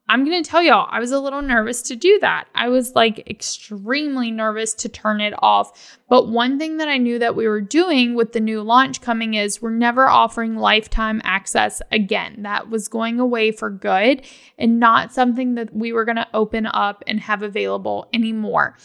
I'm 0.10 0.24
going 0.24 0.42
to 0.42 0.50
tell 0.50 0.64
y'all, 0.64 0.88
I 0.90 1.00
was 1.00 1.12
a 1.12 1.20
little 1.20 1.42
nervous 1.42 1.82
to 1.84 1.96
do 1.96 2.18
that. 2.22 2.48
I 2.56 2.70
was 2.70 2.96
like 2.96 3.30
extremely 3.30 4.32
nervous 4.32 4.74
to 4.76 4.90
turn 4.90 5.20
it 5.20 5.34
off. 5.40 5.98
But 6.08 6.30
one 6.30 6.58
thing 6.58 6.78
that 6.78 6.88
I 6.88 6.98
knew 6.98 7.20
that 7.20 7.36
we 7.36 7.48
were 7.48 7.60
doing 7.60 8.16
with 8.16 8.32
the 8.32 8.40
new 8.40 8.62
launch 8.62 9.02
coming 9.02 9.34
is 9.34 9.62
we're 9.62 9.72
never 9.72 10.08
offering 10.08 10.56
lifetime 10.56 11.20
access 11.26 11.82
again. 11.92 12.44
That 12.44 12.70
was 12.70 12.88
going 12.88 13.20
away 13.20 13.52
for 13.52 13.70
good 13.70 14.26
and 14.58 14.80
not 14.80 15.14
something 15.14 15.56
that 15.56 15.76
we 15.76 15.92
were 15.92 16.06
going 16.06 16.16
to 16.16 16.28
open 16.34 16.68
up 16.68 17.04
and 17.06 17.20
have 17.20 17.44
available 17.44 18.08
anymore. 18.14 18.78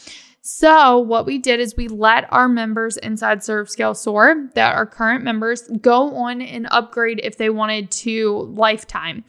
So, 0.44 0.98
what 0.98 1.24
we 1.24 1.38
did 1.38 1.60
is 1.60 1.76
we 1.76 1.86
let 1.86 2.24
our 2.32 2.48
members 2.48 2.96
inside 2.96 3.44
Serve 3.44 3.70
Scale 3.70 3.94
Soar, 3.94 4.48
that 4.56 4.74
are 4.74 4.86
current 4.86 5.22
members, 5.22 5.70
go 5.80 6.16
on 6.16 6.42
and 6.42 6.66
upgrade 6.72 7.20
if 7.22 7.36
they 7.36 7.48
wanted 7.48 7.92
to 7.92 8.50
lifetime. 8.52 9.22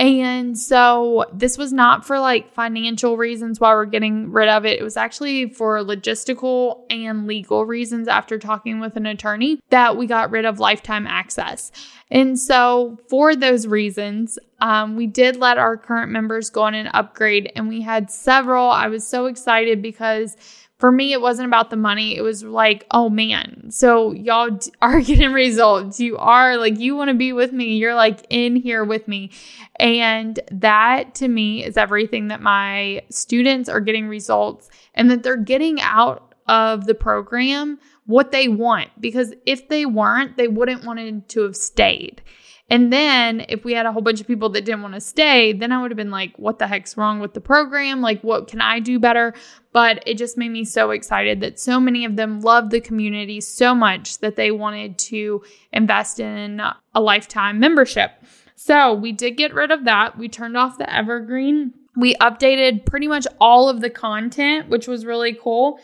And 0.00 0.58
so 0.58 1.26
this 1.30 1.58
was 1.58 1.74
not 1.74 2.06
for 2.06 2.18
like 2.18 2.54
financial 2.54 3.18
reasons 3.18 3.60
why 3.60 3.74
we're 3.74 3.84
getting 3.84 4.32
rid 4.32 4.48
of 4.48 4.64
it. 4.64 4.80
It 4.80 4.82
was 4.82 4.96
actually 4.96 5.50
for 5.50 5.80
logistical 5.80 6.86
and 6.88 7.26
legal 7.26 7.66
reasons 7.66 8.08
after 8.08 8.38
talking 8.38 8.80
with 8.80 8.96
an 8.96 9.04
attorney 9.04 9.60
that 9.68 9.98
we 9.98 10.06
got 10.06 10.30
rid 10.30 10.46
of 10.46 10.58
lifetime 10.58 11.06
access. 11.06 11.70
And 12.10 12.38
so 12.38 12.98
for 13.10 13.36
those 13.36 13.66
reasons, 13.66 14.38
um, 14.62 14.96
we 14.96 15.06
did 15.06 15.36
let 15.36 15.58
our 15.58 15.76
current 15.76 16.10
members 16.10 16.48
go 16.48 16.62
on 16.62 16.74
and 16.74 16.88
upgrade 16.94 17.52
and 17.54 17.68
we 17.68 17.82
had 17.82 18.10
several. 18.10 18.70
I 18.70 18.86
was 18.86 19.06
so 19.06 19.26
excited 19.26 19.82
because 19.82 20.34
for 20.80 20.90
me, 20.90 21.12
it 21.12 21.20
wasn't 21.20 21.46
about 21.46 21.68
the 21.68 21.76
money. 21.76 22.16
It 22.16 22.22
was 22.22 22.42
like, 22.42 22.86
oh 22.90 23.10
man, 23.10 23.70
so 23.70 24.12
y'all 24.12 24.58
are 24.82 25.02
getting 25.02 25.32
results. 25.34 26.00
You 26.00 26.16
are 26.16 26.56
like, 26.56 26.78
you 26.78 26.96
want 26.96 27.08
to 27.08 27.14
be 27.14 27.34
with 27.34 27.52
me. 27.52 27.76
You're 27.76 27.94
like 27.94 28.26
in 28.30 28.56
here 28.56 28.82
with 28.82 29.06
me. 29.06 29.30
And 29.78 30.40
that 30.50 31.14
to 31.16 31.28
me 31.28 31.62
is 31.62 31.76
everything 31.76 32.28
that 32.28 32.40
my 32.40 33.02
students 33.10 33.68
are 33.68 33.80
getting 33.80 34.08
results 34.08 34.70
and 34.94 35.10
that 35.10 35.22
they're 35.22 35.36
getting 35.36 35.82
out 35.82 36.34
of 36.48 36.86
the 36.86 36.94
program 36.94 37.78
what 38.06 38.32
they 38.32 38.48
want. 38.48 38.88
Because 38.98 39.34
if 39.44 39.68
they 39.68 39.84
weren't, 39.84 40.38
they 40.38 40.48
wouldn't 40.48 40.84
wanted 40.86 41.28
to 41.28 41.42
have 41.42 41.56
stayed. 41.56 42.22
And 42.70 42.92
then 42.92 43.44
if 43.48 43.64
we 43.64 43.72
had 43.72 43.84
a 43.84 43.92
whole 43.92 44.00
bunch 44.00 44.20
of 44.20 44.28
people 44.28 44.48
that 44.50 44.64
didn't 44.64 44.82
want 44.82 44.94
to 44.94 45.00
stay, 45.00 45.52
then 45.52 45.72
I 45.72 45.82
would 45.82 45.90
have 45.90 45.96
been 45.96 46.12
like, 46.12 46.38
what 46.38 46.60
the 46.60 46.68
heck's 46.68 46.96
wrong 46.96 47.18
with 47.18 47.34
the 47.34 47.40
program? 47.40 48.00
Like, 48.00 48.22
what 48.22 48.46
can 48.46 48.60
I 48.60 48.78
do 48.78 49.00
better? 49.00 49.34
But 49.72 50.04
it 50.06 50.16
just 50.16 50.38
made 50.38 50.50
me 50.50 50.64
so 50.64 50.90
excited 50.90 51.40
that 51.40 51.58
so 51.58 51.80
many 51.80 52.04
of 52.04 52.14
them 52.14 52.40
loved 52.40 52.70
the 52.70 52.80
community 52.80 53.40
so 53.40 53.74
much 53.74 54.18
that 54.18 54.36
they 54.36 54.52
wanted 54.52 54.98
to 54.98 55.42
invest 55.72 56.20
in 56.20 56.60
a 56.94 57.00
lifetime 57.00 57.58
membership. 57.58 58.12
So 58.54 58.94
we 58.94 59.10
did 59.10 59.36
get 59.36 59.52
rid 59.52 59.72
of 59.72 59.84
that. 59.86 60.16
We 60.16 60.28
turned 60.28 60.56
off 60.56 60.78
the 60.78 60.94
evergreen. 60.94 61.74
We 61.96 62.14
updated 62.16 62.86
pretty 62.86 63.08
much 63.08 63.26
all 63.40 63.68
of 63.68 63.80
the 63.80 63.90
content, 63.90 64.68
which 64.68 64.86
was 64.86 65.04
really 65.04 65.34
cool. 65.34 65.80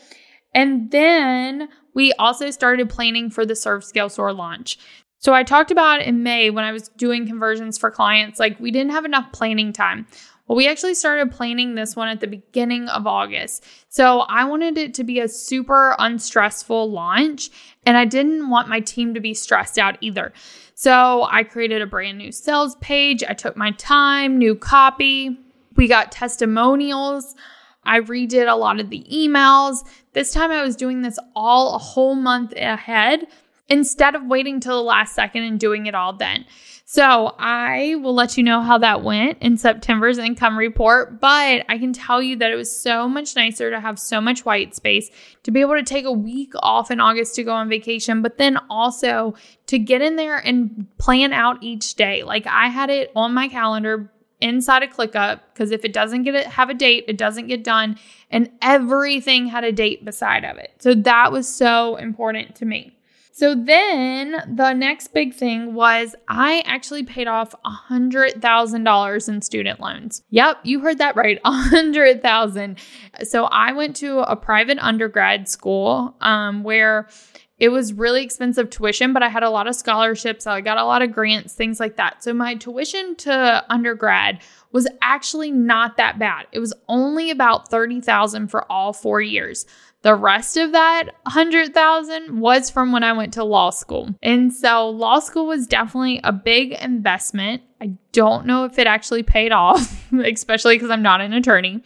And 0.55 0.89
then 0.91 1.67
we 1.93 2.13
also 2.13 2.49
started 2.49 2.89
planning 2.89 3.29
for 3.29 3.45
the 3.45 3.55
Serve 3.55 3.83
Scale 3.83 4.07
Soar 4.07 4.31
launch. 4.31 4.79
So 5.19 5.33
I 5.33 5.43
talked 5.43 5.71
about 5.71 6.01
in 6.01 6.23
May 6.23 6.49
when 6.49 6.63
I 6.63 6.71
was 6.71 6.89
doing 6.89 7.25
conversions 7.25 7.77
for 7.77 7.89
clients, 7.89 8.39
like 8.39 8.59
we 8.59 8.71
didn't 8.71 8.91
have 8.91 9.05
enough 9.05 9.31
planning 9.31 9.73
time. 9.73 10.05
Well, 10.47 10.55
we 10.55 10.67
actually 10.67 10.93
started 10.93 11.31
planning 11.31 11.75
this 11.75 11.95
one 11.95 12.07
at 12.07 12.21
the 12.21 12.27
beginning 12.27 12.87
of 12.87 13.05
August. 13.05 13.65
So 13.89 14.21
I 14.21 14.45
wanted 14.45 14.77
it 14.77 14.93
to 14.93 15.03
be 15.03 15.19
a 15.19 15.27
super 15.27 15.93
unstressful 15.99 16.89
launch, 16.89 17.49
and 17.85 17.97
I 17.97 18.05
didn't 18.05 18.49
want 18.49 18.69
my 18.69 18.79
team 18.79 19.13
to 19.13 19.19
be 19.19 19.33
stressed 19.33 19.77
out 19.77 19.97
either. 19.99 20.31
So 20.73 21.27
I 21.29 21.43
created 21.43 21.81
a 21.81 21.87
brand 21.87 22.17
new 22.17 22.31
sales 22.31 22.75
page. 22.77 23.23
I 23.27 23.33
took 23.33 23.57
my 23.57 23.71
time, 23.71 24.37
new 24.37 24.55
copy. 24.55 25.37
We 25.75 25.87
got 25.87 26.13
testimonials. 26.13 27.35
I 27.83 27.99
redid 27.99 28.51
a 28.51 28.55
lot 28.55 28.79
of 28.79 28.89
the 28.89 29.05
emails. 29.11 29.79
This 30.13 30.31
time 30.31 30.51
I 30.51 30.63
was 30.63 30.75
doing 30.75 31.01
this 31.01 31.19
all 31.35 31.75
a 31.75 31.79
whole 31.79 32.15
month 32.15 32.53
ahead 32.53 33.27
instead 33.69 34.15
of 34.15 34.25
waiting 34.25 34.59
till 34.59 34.77
the 34.77 34.83
last 34.83 35.13
second 35.13 35.43
and 35.43 35.59
doing 35.59 35.85
it 35.85 35.95
all 35.95 36.13
then. 36.13 36.45
So 36.89 37.35
I 37.37 37.95
will 37.95 38.13
let 38.13 38.37
you 38.37 38.43
know 38.43 38.61
how 38.61 38.77
that 38.77 39.03
went 39.03 39.39
in 39.41 39.57
September's 39.57 40.17
income 40.17 40.57
report, 40.57 41.19
but 41.19 41.65
I 41.67 41.77
can 41.77 41.91
tell 41.91 42.21
you 42.21 42.37
that 42.37 42.49
it 42.49 42.55
was 42.55 42.73
so 42.73 43.09
much 43.09 43.35
nicer 43.35 43.69
to 43.69 43.81
have 43.81 43.99
so 43.99 44.21
much 44.21 44.45
white 44.45 44.73
space 44.73 45.11
to 45.43 45.51
be 45.51 45.59
able 45.59 45.75
to 45.75 45.83
take 45.83 46.05
a 46.05 46.11
week 46.13 46.53
off 46.55 46.89
in 46.89 47.01
August 47.01 47.35
to 47.35 47.43
go 47.43 47.51
on 47.51 47.67
vacation, 47.67 48.21
but 48.21 48.37
then 48.37 48.57
also 48.69 49.35
to 49.65 49.77
get 49.77 50.01
in 50.01 50.15
there 50.15 50.37
and 50.37 50.87
plan 50.97 51.33
out 51.33 51.61
each 51.61 51.95
day. 51.95 52.23
Like 52.23 52.47
I 52.47 52.67
had 52.67 52.89
it 52.89 53.11
on 53.17 53.33
my 53.33 53.49
calendar 53.49 54.09
inside 54.39 54.83
of 54.83 54.89
ClickUp 54.91 55.41
because 55.53 55.71
if 55.71 55.83
it 55.83 55.91
doesn't 55.91 56.23
get 56.23 56.35
it 56.35 56.47
have 56.47 56.69
a 56.69 56.73
date, 56.73 57.03
it 57.09 57.17
doesn't 57.17 57.47
get 57.47 57.65
done, 57.65 57.97
and 58.31 58.49
everything 58.61 59.47
had 59.47 59.65
a 59.65 59.73
date 59.73 60.05
beside 60.05 60.45
of 60.45 60.57
it. 60.57 60.71
So 60.79 60.93
that 60.93 61.33
was 61.33 61.49
so 61.49 61.97
important 61.97 62.55
to 62.55 62.65
me. 62.65 62.96
So 63.37 63.53
then 63.53 64.55
the 64.55 64.73
next 64.73 65.13
big 65.13 65.31
thing 65.31 65.75
was 65.75 66.15
I 66.27 66.63
actually 66.65 67.03
paid 67.03 67.27
off 67.27 67.53
a 67.63 67.69
hundred 67.69 68.41
thousand 68.41 68.83
dollars 68.83 69.29
in 69.29 69.43
student 69.43 69.79
loans. 69.79 70.23
Yep, 70.31 70.61
you 70.63 70.79
heard 70.79 70.97
that 70.97 71.15
right, 71.15 71.39
a 71.45 71.51
hundred 71.51 72.23
thousand. 72.23 72.79
So 73.21 73.45
I 73.45 73.73
went 73.73 73.95
to 73.97 74.21
a 74.21 74.35
private 74.35 74.79
undergrad 74.79 75.47
school 75.47 76.15
um, 76.19 76.63
where 76.63 77.09
it 77.59 77.69
was 77.69 77.93
really 77.93 78.23
expensive 78.23 78.71
tuition, 78.71 79.13
but 79.13 79.21
I 79.21 79.29
had 79.29 79.43
a 79.43 79.51
lot 79.51 79.67
of 79.67 79.75
scholarships. 79.75 80.47
I 80.47 80.61
got 80.61 80.79
a 80.79 80.85
lot 80.85 81.03
of 81.03 81.11
grants, 81.11 81.53
things 81.53 81.79
like 81.79 81.95
that. 81.97 82.23
So 82.23 82.33
my 82.33 82.55
tuition 82.55 83.15
to 83.17 83.63
undergrad 83.69 84.41
was 84.71 84.87
actually 85.01 85.51
not 85.51 85.97
that 85.97 86.19
bad. 86.19 86.47
It 86.51 86.59
was 86.59 86.73
only 86.87 87.31
about 87.31 87.69
30,000 87.69 88.47
for 88.47 88.71
all 88.71 88.93
4 88.93 89.21
years. 89.21 89.65
The 90.07 90.15
rest 90.15 90.55
of 90.55 90.71
that 90.71 91.07
100,000 91.23 92.39
was 92.39 92.69
from 92.69 92.93
when 92.93 93.03
I 93.03 93.11
went 93.11 93.33
to 93.33 93.43
law 93.43 93.71
school. 93.71 94.15
And 94.23 94.53
so 94.53 94.89
law 94.89 95.19
school 95.19 95.47
was 95.47 95.67
definitely 95.67 96.21
a 96.23 96.31
big 96.31 96.71
investment. 96.71 97.61
I 97.81 97.91
don't 98.13 98.45
know 98.45 98.63
if 98.63 98.79
it 98.79 98.87
actually 98.87 99.23
paid 99.23 99.51
off, 99.51 100.09
especially 100.23 100.75
because 100.75 100.91
I'm 100.91 101.01
not 101.01 101.19
an 101.19 101.33
attorney. 101.33 101.83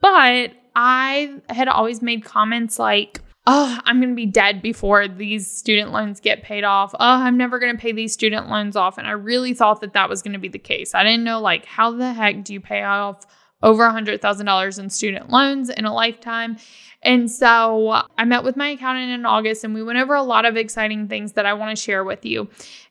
But 0.00 0.50
I 0.74 1.36
had 1.48 1.68
always 1.68 2.02
made 2.02 2.24
comments 2.24 2.80
like, 2.80 3.20
oh, 3.46 3.78
I'm 3.84 4.00
going 4.00 4.10
to 4.10 4.16
be 4.16 4.26
dead 4.26 4.62
before 4.62 5.06
these 5.06 5.48
student 5.48 5.92
loans 5.92 6.18
get 6.18 6.42
paid 6.42 6.64
off. 6.64 6.92
Oh, 6.94 6.98
I'm 6.98 7.36
never 7.36 7.60
going 7.60 7.76
to 7.76 7.80
pay 7.80 7.92
these 7.92 8.12
student 8.12 8.48
loans 8.48 8.74
off. 8.74 8.98
And 8.98 9.06
I 9.06 9.12
really 9.12 9.54
thought 9.54 9.80
that 9.82 9.92
that 9.92 10.08
was 10.08 10.22
going 10.22 10.32
to 10.32 10.40
be 10.40 10.48
the 10.48 10.58
case. 10.58 10.92
I 10.92 11.04
didn't 11.04 11.22
know, 11.22 11.40
like, 11.40 11.66
how 11.66 11.92
the 11.92 12.12
heck 12.14 12.42
do 12.42 12.52
you 12.52 12.60
pay 12.60 12.82
off 12.82 13.24
over 13.62 13.82
$100,000 13.88 14.78
in 14.78 14.90
student 14.90 15.30
loans 15.30 15.70
in 15.70 15.84
a 15.84 15.94
lifetime? 15.94 16.56
And 17.02 17.30
so 17.30 18.02
I 18.18 18.24
met 18.24 18.44
with 18.44 18.56
my 18.56 18.68
accountant 18.68 19.10
in 19.10 19.24
August 19.24 19.64
and 19.64 19.74
we 19.74 19.82
went 19.82 19.98
over 19.98 20.14
a 20.14 20.22
lot 20.22 20.44
of 20.44 20.56
exciting 20.56 21.08
things 21.08 21.32
that 21.32 21.46
I 21.46 21.54
want 21.54 21.76
to 21.76 21.82
share 21.82 22.04
with 22.04 22.24
you. 22.24 22.48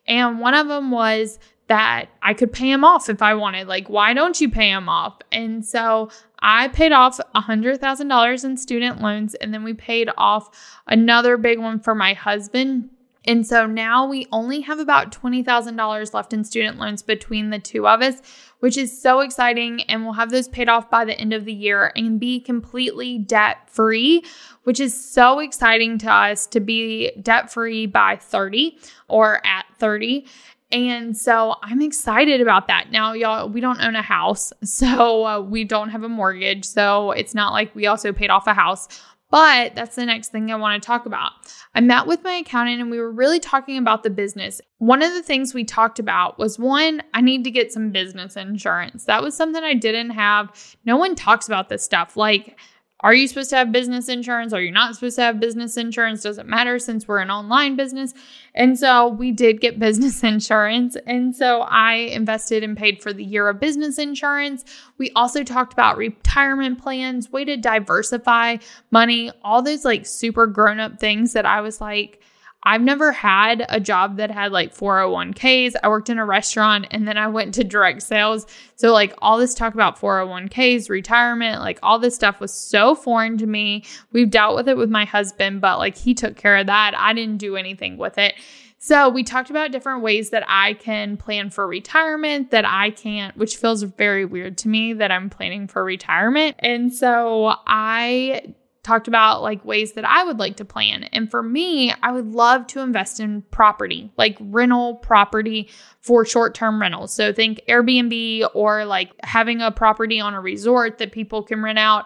And 0.08 0.40
one 0.40 0.56
of 0.56 0.68
them 0.68 0.92
was 0.92 1.40
that 1.68 2.08
I 2.24 2.34
could 2.34 2.52
pay 2.52 2.72
him 2.72 2.84
off 2.84 3.10
if 3.10 3.22
I 3.22 3.36
wanted. 3.36 3.68
Like, 3.68 3.90
why 3.90 4.14
don't 4.14 4.42
you 4.42 4.50
pay 4.50 4.70
him 4.70 4.90
off? 4.90 5.20
And 5.32 5.64
so 5.64 6.10
I 6.40 6.70
paid 6.70 6.92
off 6.92 7.20
$100,000 7.36 8.44
in 8.44 8.58
student 8.58 9.02
loans 9.02 9.36
and 9.36 9.54
then 9.54 9.64
we 9.64 9.76
paid 9.76 10.10
off 10.18 10.50
another 10.88 11.38
big 11.38 11.60
one 11.60 11.80
for 11.80 11.94
my 11.94 12.14
husband 12.14 12.90
and 13.26 13.46
so 13.46 13.66
now 13.66 14.08
we 14.08 14.28
only 14.32 14.62
have 14.62 14.80
about 14.80 15.12
$20,000 15.12 16.14
left 16.14 16.34
in 16.34 16.44
student 16.44 16.80
loans 16.80 17.04
between 17.04 17.50
the 17.50 17.60
two 17.60 17.88
of 17.88 18.02
us, 18.02 18.22
which 18.60 18.78
is 18.78 19.02
so 19.02 19.20
exciting. 19.20 19.82
And 19.84 20.04
we'll 20.04 20.14
have 20.14 20.32
those 20.32 20.48
paid 20.48 20.70
off 20.70 20.90
by 20.90 21.06
the 21.06 21.18
end 21.20 21.34
of 21.34 21.46
the 21.46 21.54
year 21.54 21.92
and 21.96 22.20
be 22.20 22.40
completely 22.40 23.18
debt 23.18 23.70
free, 23.70 24.24
which 24.64 24.80
is 24.80 24.94
so 25.00 25.40
exciting 25.40 25.98
to 26.00 26.12
us 26.12 26.46
to 26.48 26.60
be 26.60 27.12
debt 27.22 27.52
free 27.52 27.86
by 27.86 28.16
30 28.18 28.78
or 29.08 29.46
at 29.46 29.66
30. 29.80 30.26
And 30.72 31.18
so 31.18 31.56
I'm 31.64 31.82
excited 31.82 32.42
about 32.42 32.68
that. 32.68 32.92
Now, 32.92 33.14
y'all, 33.14 33.50
we 33.50 33.60
don't 33.60 33.82
own 33.82 33.96
a 33.96 34.04
house, 34.04 34.54
so 34.64 35.26
uh, 35.26 35.42
we 35.42 35.64
don't 35.64 35.90
have 35.90 36.04
a 36.04 36.10
mortgage. 36.10 36.66
So 36.66 37.12
it's 37.12 37.34
not 37.34 37.54
like 37.54 37.74
we 37.74 37.88
also 37.88 38.14
paid 38.14 38.30
off 38.30 38.46
a 38.48 38.54
house. 38.54 38.88
But 39.32 39.76
that's 39.76 39.96
the 39.96 40.06
next 40.06 40.30
thing 40.30 40.52
I 40.52 40.56
want 40.56 40.82
to 40.82 40.86
talk 40.86 41.06
about. 41.06 41.32
I 41.76 41.82
met 41.82 42.08
with 42.08 42.24
my 42.24 42.34
accountant 42.34 42.82
and 42.82 42.90
we 42.90 43.00
were 43.00 43.12
really 43.12 43.40
talking 43.40 43.78
about 43.78 44.02
the 44.02 44.10
business. 44.10 44.60
One 44.80 45.04
of 45.04 45.14
the 45.14 45.22
things 45.22 45.54
we 45.54 45.64
talked 45.64 46.00
about 46.00 46.40
was 46.40 46.58
one, 46.58 47.04
I 47.14 47.22
need 47.22 47.44
to 47.44 47.52
get 47.52 47.72
some 47.72 47.92
business 47.92 48.36
insurance. 48.36 49.06
That 49.06 49.22
was 49.22 49.36
something 49.36 49.64
I 49.64 49.76
didn't 49.76 50.12
have. 50.12 50.76
No 50.84 50.98
one 50.98 51.14
talks 51.14 51.46
about 51.48 51.70
this 51.70 51.84
stuff. 51.84 52.18
Like, 52.18 52.58
are 53.02 53.14
you 53.14 53.28
supposed 53.28 53.50
to 53.52 53.56
have 53.56 53.72
business 53.72 54.10
insurance? 54.10 54.52
Are 54.52 54.62
you 54.62 54.72
not 54.72 54.94
supposed 54.96 55.16
to 55.16 55.22
have 55.22 55.40
business 55.40 55.78
insurance? 55.78 56.22
Doesn't 56.22 56.50
matter 56.50 56.80
since 56.80 57.08
we're 57.08 57.20
an 57.20 57.32
online 57.32 57.78
business. 57.78 58.14
And 58.54 58.78
so 58.78 59.08
we 59.08 59.32
did 59.32 59.62
get 59.62 59.80
business 59.80 60.22
insurance. 60.24 60.98
And 61.08 61.34
so 61.34 61.62
I 61.62 61.94
invested 61.94 62.64
and 62.64 62.76
paid 62.76 63.02
for 63.02 63.14
the 63.14 63.24
year 63.24 63.48
of 63.48 63.60
business 63.60 63.98
insurance. 63.98 64.66
We 64.98 65.12
also 65.16 65.44
talked 65.44 65.72
about 65.72 65.98
retirement 65.98 66.82
plans, 66.82 67.32
way 67.32 67.46
to 67.46 67.56
diversify 67.56 68.58
money, 68.92 69.32
all 69.44 69.62
those 69.62 69.86
like 69.86 70.06
super 70.06 70.46
grown 70.46 70.80
up 70.80 71.00
things 71.00 71.34
that 71.34 71.46
I 71.46 71.62
was 71.62 71.80
like, 71.80 72.19
I've 72.64 72.82
never 72.82 73.14
had 73.14 73.66
a 73.70 73.80
job 73.80 74.18
that 74.18 74.32
had 74.32 74.52
like 74.52 74.76
401ks. 74.76 75.76
I 75.82 75.88
worked 75.88 76.10
in 76.10 76.20
a 76.20 76.26
restaurant 76.26 76.88
and 76.92 77.08
then 77.08 77.18
I 77.18 77.28
went 77.28 77.54
to 77.56 77.64
direct 77.64 78.02
sales. 78.02 78.46
So, 78.76 78.92
like, 78.92 79.14
all 79.20 79.38
this 79.38 79.56
talk 79.56 79.74
about 79.74 80.00
401ks, 80.00 80.90
retirement, 80.90 81.62
like, 81.62 81.80
all 81.82 82.00
this 82.00 82.16
stuff 82.16 82.40
was 82.40 82.54
so 82.54 82.96
foreign 82.96 83.38
to 83.38 83.48
me. 83.48 83.86
We've 84.12 84.30
dealt 84.30 84.56
with 84.56 84.68
it 84.68 84.78
with 84.78 84.90
my 84.90 85.06
husband, 85.06 85.62
but 85.62 85.80
like, 85.80 85.98
he 85.98 86.14
took 86.14 86.36
care 86.36 86.58
of 86.58 86.68
that. 86.68 86.94
I 86.98 87.14
didn't 87.14 87.38
do 87.38 87.56
anything 87.56 87.98
with 87.98 88.18
it. 88.18 88.36
So, 88.82 89.10
we 89.10 89.24
talked 89.24 89.50
about 89.50 89.72
different 89.72 90.02
ways 90.02 90.30
that 90.30 90.44
I 90.48 90.74
can 90.74 91.18
plan 91.18 91.50
for 91.50 91.68
retirement, 91.68 92.52
that 92.52 92.66
I 92.66 92.92
can't, 92.92 93.36
which 93.36 93.58
feels 93.58 93.84
very 93.84 94.24
weird 94.26 94.58
to 94.60 94.70
me 94.70 94.94
that 94.94 95.12
I'm 95.12 95.30
planning 95.30 95.68
for 95.68 95.84
retirement. 95.84 96.56
And 96.60 96.94
so, 96.94 97.56
I 97.68 98.54
talked 98.84 99.08
about 99.08 99.42
like 99.42 99.64
ways 99.66 99.94
that 99.94 100.06
I 100.06 100.24
would 100.24 100.40
like 100.40 100.58
to 100.58 100.66
plan. 100.66 101.04
And 101.06 101.30
for 101.30 101.44
me, 101.44 101.94
I 102.02 102.12
would 102.12 102.34
love 102.34 102.68
to 102.68 102.80
invest 102.80 103.20
in 103.20 103.42
property, 103.52 104.12
like 104.18 104.38
rental 104.40 104.96
property 104.96 105.70
for 106.02 106.26
short 106.26 106.56
term 106.56 106.80
rentals. 106.82 107.14
So 107.14 107.34
think 107.34 107.62
Airbnb 107.68 108.50
or 108.54 108.86
like 108.86 109.12
having 109.24 109.62
a 109.62 109.72
property 109.72 110.20
on 110.20 110.34
a 110.34 110.42
resort 110.42 110.98
that 111.00 111.12
people 111.12 111.44
can 111.44 111.62
rent 111.62 111.80
out 111.80 112.06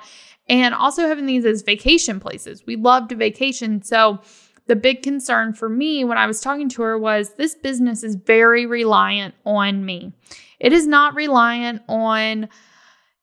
and 0.50 0.74
also 0.74 1.08
having 1.08 1.26
these 1.26 1.46
as 1.46 1.62
vacation 1.62 2.20
places. 2.20 2.64
We 2.66 2.76
love 2.76 3.08
to 3.10 3.16
vacation. 3.16 3.82
So 3.82 4.20
the 4.68 4.76
big 4.76 5.04
concern 5.04 5.54
for 5.54 5.70
me 5.70 6.04
when 6.04 6.18
I 6.18 6.26
was 6.26 6.42
talking 6.42 6.70
to 6.70 6.82
her 6.84 6.98
was 6.98 7.34
this 7.34 7.56
business 7.56 8.04
is 8.04 8.16
very 8.16 8.66
reliant 8.66 9.36
on 9.46 9.86
me. 9.86 10.14
It 10.60 10.72
is 10.72 10.88
not 10.88 11.16
reliant 11.16 11.82
on, 11.88 12.48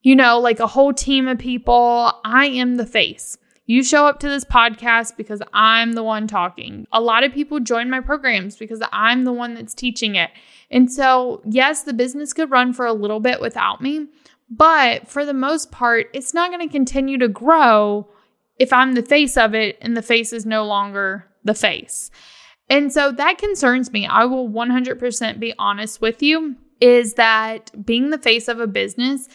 you 0.03 0.17
know, 0.17 0.39
like 0.39 0.61
a 0.61 0.67
whole 0.67 0.93
team 0.93 1.29
of 1.29 1.39
people. 1.39 2.13
I 2.25 2.47
am 2.47 2.77
the 2.77 2.87
face 2.87 3.37
You 3.67 3.85
show 3.85 4.07
up 4.07 4.19
to 4.21 4.29
this 4.29 4.45
podcast 4.45 5.17
because 5.17 5.43
I'm 5.53 5.93
the 5.93 6.03
one 6.03 6.27
talking. 6.27 6.87
A 6.93 7.01
lot 7.01 7.23
of 7.23 7.33
people 7.33 7.61
join 7.61 7.91
my 7.91 8.01
programs 8.01 8.57
because 8.57 8.83
I'm 8.93 9.25
the 9.25 9.33
one 9.33 9.55
that's 9.55 9.75
teaching 9.75 10.15
it. 10.17 10.31
And 10.71 10.91
so, 10.91 11.43
yes, 11.45 11.83
the 11.83 11.93
business 11.93 12.33
could 12.33 12.51
run 12.51 12.73
for 12.73 12.87
a 12.87 12.93
little 12.93 13.21
bit 13.21 13.41
without 13.41 13.81
me, 13.81 14.07
but 14.49 15.09
for 15.09 15.25
the 15.25 15.35
most 15.35 15.71
part, 15.71 16.09
it's 16.13 16.35
not 16.35 16.51
going 16.51 16.67
to 16.67 16.73
continue 16.73 17.19
to 17.19 17.29
grow 17.29 18.09
if 18.59 18.73
I'm 18.73 18.95
the 18.95 19.03
face 19.03 19.37
of 19.37 19.55
it 19.55 19.79
and 19.81 19.97
the 19.97 20.03
face 20.03 20.33
is 20.33 20.45
no 20.45 20.65
longer 20.65 21.27
the 21.45 21.55
face. 21.55 22.11
And 22.69 22.93
so 22.93 23.11
that 23.13 23.39
concerns 23.39 23.93
me. 23.93 24.07
I 24.07 24.25
will 24.25 24.49
100% 24.49 25.41
be 25.41 25.55
honest 25.59 26.01
with 26.01 26.23
you 26.23 26.57
is 26.81 27.15
that 27.15 27.85
being 27.85 28.11
the 28.11 28.19
face 28.19 28.49
of 28.49 28.59
a 28.59 28.67
business 28.67 29.29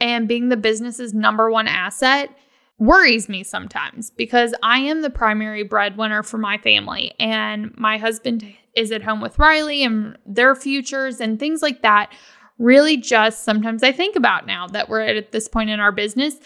and 0.00 0.28
being 0.28 0.48
the 0.48 0.56
business's 0.56 1.14
number 1.14 1.50
one 1.50 1.66
asset 1.68 2.30
worries 2.78 3.28
me 3.28 3.42
sometimes 3.42 4.10
because 4.10 4.54
I 4.62 4.78
am 4.78 5.02
the 5.02 5.10
primary 5.10 5.64
breadwinner 5.64 6.22
for 6.22 6.38
my 6.38 6.58
family 6.58 7.12
and 7.18 7.76
my 7.76 7.98
husband 7.98 8.44
is 8.76 8.92
at 8.92 9.02
home 9.02 9.20
with 9.20 9.38
Riley 9.38 9.82
and 9.82 10.16
their 10.24 10.54
futures 10.54 11.20
and 11.20 11.40
things 11.40 11.60
like 11.60 11.82
that 11.82 12.12
really 12.58 12.96
just 12.96 13.44
sometimes 13.44 13.82
I 13.82 13.92
think 13.92 14.16
about 14.16 14.46
now 14.46 14.66
that 14.68 14.88
we're 14.88 15.00
at 15.00 15.32
this 15.32 15.48
point 15.48 15.70
in 15.70 15.80
our 15.80 15.92
business 15.92 16.36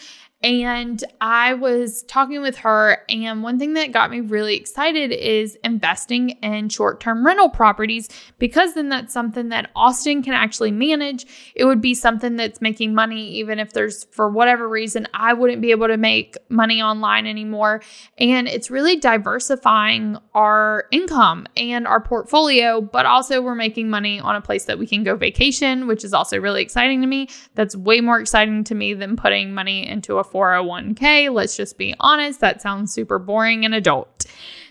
and 0.43 1.01
I 1.21 1.53
was 1.53 2.03
talking 2.03 2.41
with 2.41 2.57
her, 2.57 2.97
and 3.07 3.43
one 3.43 3.57
thing 3.57 3.73
that 3.73 3.93
got 3.93 4.11
me 4.11 4.19
really 4.19 4.57
excited 4.57 5.13
is 5.13 5.57
investing 5.63 6.31
in 6.41 6.67
short 6.67 6.99
term 6.99 7.25
rental 7.25 7.47
properties 7.47 8.09
because 8.39 8.73
then 8.73 8.89
that's 8.89 9.13
something 9.13 9.49
that 9.49 9.71
Austin 9.73 10.21
can 10.21 10.33
actually 10.33 10.71
manage. 10.71 11.25
It 11.55 11.63
would 11.63 11.79
be 11.79 11.93
something 11.93 12.35
that's 12.35 12.59
making 12.59 12.93
money, 12.93 13.31
even 13.35 13.57
if 13.57 13.71
there's, 13.71 14.03
for 14.11 14.29
whatever 14.29 14.67
reason, 14.67 15.07
I 15.13 15.31
wouldn't 15.31 15.61
be 15.61 15.71
able 15.71 15.87
to 15.87 15.95
make 15.95 16.35
money 16.49 16.81
online 16.81 17.25
anymore. 17.25 17.81
And 18.17 18.49
it's 18.49 18.69
really 18.69 18.97
diversifying 18.97 20.17
our 20.33 20.85
income 20.91 21.47
and 21.55 21.87
our 21.87 22.01
portfolio, 22.01 22.81
but 22.81 23.05
also 23.05 23.41
we're 23.41 23.55
making 23.55 23.89
money 23.89 24.19
on 24.19 24.35
a 24.35 24.41
place 24.41 24.65
that 24.65 24.77
we 24.77 24.87
can 24.87 25.03
go 25.03 25.15
vacation, 25.15 25.87
which 25.87 26.03
is 26.03 26.13
also 26.13 26.37
really 26.37 26.61
exciting 26.61 26.99
to 26.99 27.07
me. 27.07 27.29
That's 27.55 27.77
way 27.77 28.01
more 28.01 28.19
exciting 28.19 28.65
to 28.65 28.75
me 28.75 28.93
than 28.93 29.15
putting 29.15 29.53
money 29.53 29.87
into 29.87 30.17
a 30.17 30.32
401k. 30.33 31.31
Let's 31.33 31.55
just 31.55 31.77
be 31.77 31.95
honest, 31.99 32.39
that 32.41 32.61
sounds 32.61 32.93
super 32.93 33.19
boring 33.19 33.65
and 33.65 33.75
adult. 33.75 34.25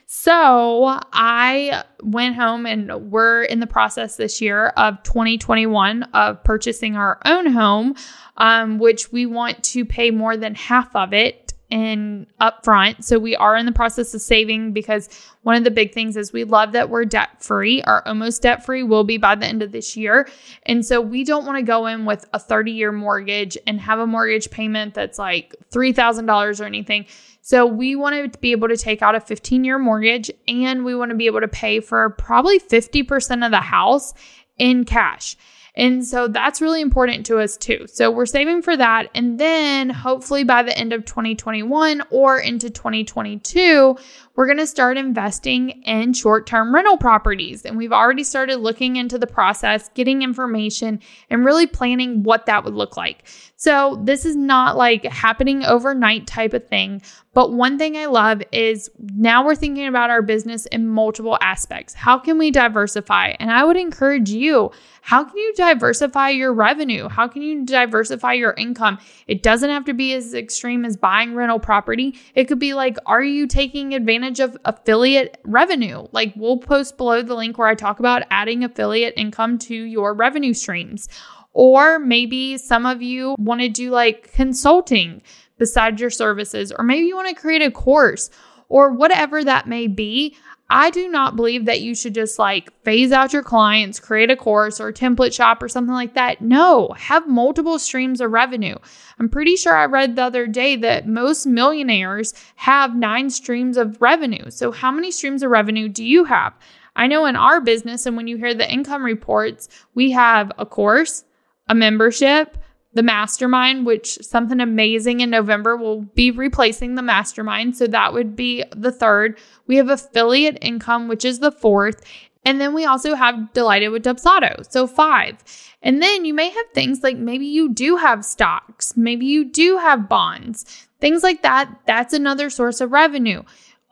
So 0.07 1.01
I 1.13 1.85
went 2.03 2.37
home 2.37 2.67
and 2.67 3.11
we're 3.11 3.45
in 3.45 3.61
the 3.61 3.67
process 3.67 4.17
this 4.17 4.43
year 4.43 4.69
of 4.77 5.03
2021 5.05 6.03
of 6.03 6.45
purchasing 6.45 6.97
our 6.97 7.19
own 7.25 7.47
home, 7.47 7.95
um, 8.37 8.79
which 8.79 9.11
we 9.11 9.25
want 9.25 9.65
to 9.65 9.87
pay 9.87 10.11
more 10.11 10.37
than 10.37 10.55
half 10.55 10.95
of 10.95 11.15
it 11.15 11.52
in 11.73 12.27
upfront. 12.39 13.03
So 13.03 13.19
we 13.19 13.35
are 13.35 13.57
in 13.57 13.65
the 13.65 13.73
process 13.73 14.13
of 14.13 14.21
saving 14.21 14.75
because 14.75 15.09
one 15.41 15.57
of 15.57 15.65
the 15.65 15.71
big 15.71 15.95
things 15.95 16.19
is 16.19 16.31
we 16.31 16.45
love 16.45 16.73
that 16.73 16.91
we're 16.91 17.07
debt 17.07 17.43
free 17.43 17.83
or 17.87 18.07
almost 18.07 18.43
debt 18.43 18.63
free 18.63 18.83
will 18.83 19.05
be 19.05 19.17
by 19.17 19.35
the 19.37 19.47
end 19.47 19.63
of 19.63 19.73
this 19.73 19.97
year. 19.97 20.29
And 20.67 20.85
so 20.85 21.01
we 21.01 21.25
don't 21.25 21.47
want 21.47 21.57
to 21.57 21.63
go 21.63 21.87
in 21.87 22.05
with 22.05 22.27
a 22.35 22.39
30 22.39 22.73
year 22.73 22.93
mortgage 22.93 23.57
and 23.67 23.81
have 23.81 23.99
a 23.99 24.07
mortgage 24.07 24.51
payment 24.51 24.93
that's 24.93 25.19
like 25.19 25.57
$3,000 25.71 26.61
or 26.61 26.65
anything. 26.65 27.07
So 27.41 27.65
we 27.65 27.97
want 27.97 28.35
to 28.35 28.39
be 28.41 28.53
able 28.53 28.69
to 28.69 28.77
take 28.77 29.01
out 29.01 29.15
a 29.15 29.21
15 29.21 29.65
year 29.65 29.79
mortgage 29.79 30.31
and 30.47 30.85
we 30.85 30.95
want 30.95 31.09
to 31.09 31.17
be 31.17 31.25
able 31.25 31.41
to 31.41 31.49
pay 31.49 31.81
for 31.81 32.11
probably 32.11 32.61
50% 32.61 33.47
of 33.47 33.51
the 33.51 33.57
house 33.61 34.13
in 34.59 34.85
cash. 34.85 35.39
And 35.75 36.05
so 36.07 36.29
that's 36.29 36.61
really 36.61 36.83
important 36.83 37.25
to 37.27 37.39
us 37.39 37.57
too. 37.57 37.87
So 37.87 38.11
we're 38.11 38.27
saving 38.27 38.61
for 38.61 38.77
that. 38.77 39.09
And 39.15 39.41
then 39.41 39.89
hopefully 39.89 40.45
by 40.45 40.63
the 40.63 40.77
end 40.77 40.93
of 40.93 41.07
2021 41.07 42.03
or 42.11 42.39
into 42.39 42.69
2022, 42.69 43.97
we're 44.35 44.47
going 44.47 44.59
to 44.59 44.67
start 44.67 44.99
investing 44.99 45.71
in 45.85 46.13
short 46.13 46.47
term 46.47 46.75
rental 46.75 46.99
properties. 46.99 47.65
And 47.65 47.79
we've 47.79 47.93
already 47.93 48.25
started 48.25 48.57
looking 48.57 48.97
into 48.97 49.19
the 49.19 49.27
process, 49.27 49.89
getting 49.95 50.21
information, 50.21 51.01
and 51.31 51.45
really 51.45 51.67
planning 51.67 52.23
what 52.23 52.47
that 52.47 52.65
would 52.65 52.75
look 52.75 52.97
like. 52.99 53.25
So 53.57 54.01
this 54.05 54.27
is 54.27 54.37
not 54.37 54.77
like 54.77 55.05
happening 55.05 55.65
overnight 55.65 56.27
type 56.27 56.53
of 56.53 56.67
thing. 56.69 57.01
But 57.35 57.53
one 57.53 57.79
thing 57.79 57.97
I 57.97 58.07
love 58.07 58.43
is 58.53 58.91
now 58.99 59.45
we're 59.45 59.55
thinking 59.55 59.87
about 59.87 60.11
our 60.11 60.21
business 60.21 60.67
in 60.67 60.87
multiple 60.87 61.39
aspects. 61.41 61.95
How 61.95 62.19
can 62.19 62.37
we 62.37 62.51
diversify? 62.51 63.35
And 63.41 63.51
I 63.51 63.65
would 63.65 63.79
encourage 63.79 64.29
you 64.29 64.71
how 65.01 65.25
can 65.25 65.37
you 65.39 65.53
diversify 65.57 66.29
your 66.29 66.53
revenue? 66.53 67.09
How 67.09 67.27
can 67.27 67.43
you 67.43 67.65
diversify 67.65 68.35
your 68.35 68.53
income? 68.53 68.99
It 69.27 69.43
doesn't 69.43 69.71
have 69.71 69.85
to 69.87 69.95
be 69.95 70.13
as 70.13 70.35
extreme 70.35 70.85
as 70.85 70.97
buying 70.97 71.35
rental 71.35 71.59
property. 71.59 72.19
It 72.35 72.45
could 72.45 72.61
be 72.61 72.75
like, 72.75 72.99
are 73.07 73.23
you 73.23 73.47
taking 73.47 73.95
advantage 73.95 74.39
of 74.39 74.57
affiliate 74.65 75.39
revenue? 75.45 76.07
Like, 76.13 76.35
we'll 76.37 76.59
post 76.59 76.99
below 76.99 77.23
the 77.23 77.35
link 77.35 77.59
where 77.59 77.67
I 77.67 77.75
talk 77.75 77.99
about 77.99 78.23
adding 78.31 78.63
affiliate 78.63 79.15
income 79.17 79.59
to 79.61 79.75
your 79.75 80.15
revenue 80.15 80.55
streams. 80.55 81.09
Or 81.55 81.99
maybe 81.99 82.57
some 82.57 82.87
of 82.87 83.03
you 83.03 83.35
want 83.39 83.61
to 83.61 83.69
do 83.69 83.91
like 83.91 84.33
consulting 84.33 85.23
besides 85.63 86.01
your 86.01 86.11
services, 86.11 86.73
or 86.77 86.83
maybe 86.83 87.07
you 87.07 87.15
want 87.15 87.29
to 87.29 87.41
create 87.41 87.63
a 87.63 87.71
course 87.71 88.31
or 88.69 88.91
whatever 88.91 89.45
that 89.45 89.69
may 89.69 89.87
be. 89.87 90.37
I 90.69 90.91
do 90.91 91.09
not 91.09 91.37
believe 91.37 91.67
that 91.67 91.83
you 91.83 91.95
should 91.95 92.15
just 92.15 92.37
like 92.37 92.73
phase 92.83 93.13
out 93.13 93.33
your 93.33 93.45
clients, 93.45 94.01
create 94.01 94.29
a 94.29 94.35
course 94.35 94.81
or 94.81 94.89
a 94.89 94.93
template 94.93 95.33
shop 95.33 95.63
or 95.63 95.69
something 95.69 95.95
like 95.95 96.15
that. 96.15 96.41
No, 96.41 96.89
have 96.99 97.29
multiple 97.29 97.79
streams 97.79 98.21
of 98.21 98.33
revenue. 98.33 98.75
I'm 99.21 99.29
pretty 99.29 99.55
sure 99.55 99.77
I 99.77 99.85
read 99.85 100.17
the 100.17 100.25
other 100.25 100.49
day 100.49 100.75
that 100.75 101.07
most 101.07 101.47
millionaires 101.47 102.35
have 102.57 102.97
nine 102.97 103.31
streams 103.31 103.77
of 103.77 104.03
revenue. 104.03 104.51
So, 104.51 104.73
how 104.73 104.91
many 104.91 105.13
streams 105.13 105.45
of 105.45 105.53
revenue 105.53 105.89
do 105.89 106.03
you 106.03 106.25
have? 106.25 106.55
I 106.97 107.07
know 107.07 107.25
in 107.27 107.37
our 107.37 107.61
business, 107.61 108.05
and 108.05 108.17
when 108.17 108.27
you 108.27 108.37
hear 108.37 108.53
the 108.53 108.69
income 108.69 109.05
reports, 109.05 109.69
we 109.95 110.11
have 110.11 110.51
a 110.59 110.67
course, 110.67 111.23
a 111.69 111.75
membership, 111.77 112.59
the 112.95 113.03
mastermind, 113.03 113.87
which 113.87 114.19
something 114.23 114.61
amazing 114.61 115.21
in 115.21 115.31
November 115.31 115.77
will 115.77 116.03
be 116.03 116.31
replacing 116.31 116.95
the 116.95 117.03
mastermind. 117.03 117.77
So 117.77 117.87
that 117.87 118.13
would 118.13 118.37
be 118.37 118.65
the 118.77 118.93
third. 118.93 119.39
We 119.67 119.77
have 119.77 119.89
affiliate 119.89 120.59
income, 120.61 121.09
which 121.09 121.25
is 121.25 121.39
the 121.39 121.53
fourth. 121.53 122.03
And 122.45 122.61
then 122.61 122.75
we 122.75 122.85
also 122.85 123.15
have 123.15 123.53
Delighted 123.53 123.93
with 123.93 124.05
Dubsado. 124.05 124.71
So 124.71 124.87
five. 124.87 125.43
And 125.83 126.03
then 126.03 126.25
you 126.25 126.35
may 126.35 126.51
have 126.51 126.67
things 126.75 127.03
like 127.03 127.17
maybe 127.17 127.47
you 127.47 127.73
do 127.73 127.97
have 127.97 128.25
stocks, 128.25 128.97
maybe 128.97 129.27
you 129.27 129.45
do 129.45 129.79
have 129.79 130.09
bonds, 130.09 130.87
things 131.01 131.23
like 131.23 131.43
that. 131.43 131.73
That's 131.87 132.15
another 132.15 132.51
source 132.51 132.81
of 132.81 132.93
revenue. 132.93 133.43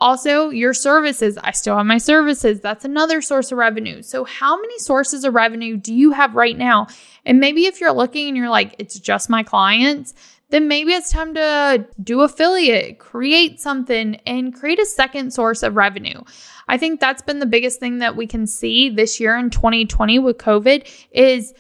Also, 0.00 0.48
your 0.48 0.72
services. 0.72 1.38
I 1.42 1.50
still 1.52 1.76
have 1.76 1.86
my 1.86 1.98
services. 1.98 2.60
That's 2.60 2.84
another 2.84 3.20
source 3.20 3.52
of 3.52 3.58
revenue. 3.58 4.02
So, 4.02 4.24
how 4.24 4.58
many 4.58 4.78
sources 4.78 5.24
of 5.24 5.34
revenue 5.34 5.76
do 5.76 5.92
you 5.92 6.12
have 6.12 6.34
right 6.34 6.56
now? 6.56 6.86
And 7.26 7.38
maybe 7.38 7.66
if 7.66 7.80
you're 7.80 7.92
looking 7.92 8.28
and 8.28 8.36
you're 8.36 8.48
like, 8.48 8.74
it's 8.78 8.98
just 8.98 9.28
my 9.28 9.42
clients, 9.42 10.14
then 10.50 10.68
maybe 10.68 10.92
it's 10.92 11.10
time 11.10 11.34
to 11.34 11.86
do 12.02 12.22
affiliate, 12.22 12.98
create 12.98 13.60
something, 13.60 14.16
and 14.26 14.54
create 14.54 14.80
a 14.80 14.86
second 14.86 15.32
source 15.32 15.62
of 15.62 15.76
revenue. 15.76 16.20
I 16.66 16.76
think 16.76 17.00
that's 17.00 17.22
been 17.22 17.38
the 17.38 17.46
biggest 17.46 17.80
thing 17.80 17.98
that 17.98 18.16
we 18.16 18.26
can 18.26 18.46
see 18.46 18.90
this 18.90 19.20
year 19.20 19.36
in 19.36 19.50
2020 19.50 20.18
with 20.18 20.38
COVID 20.38 20.88
is 21.10 21.52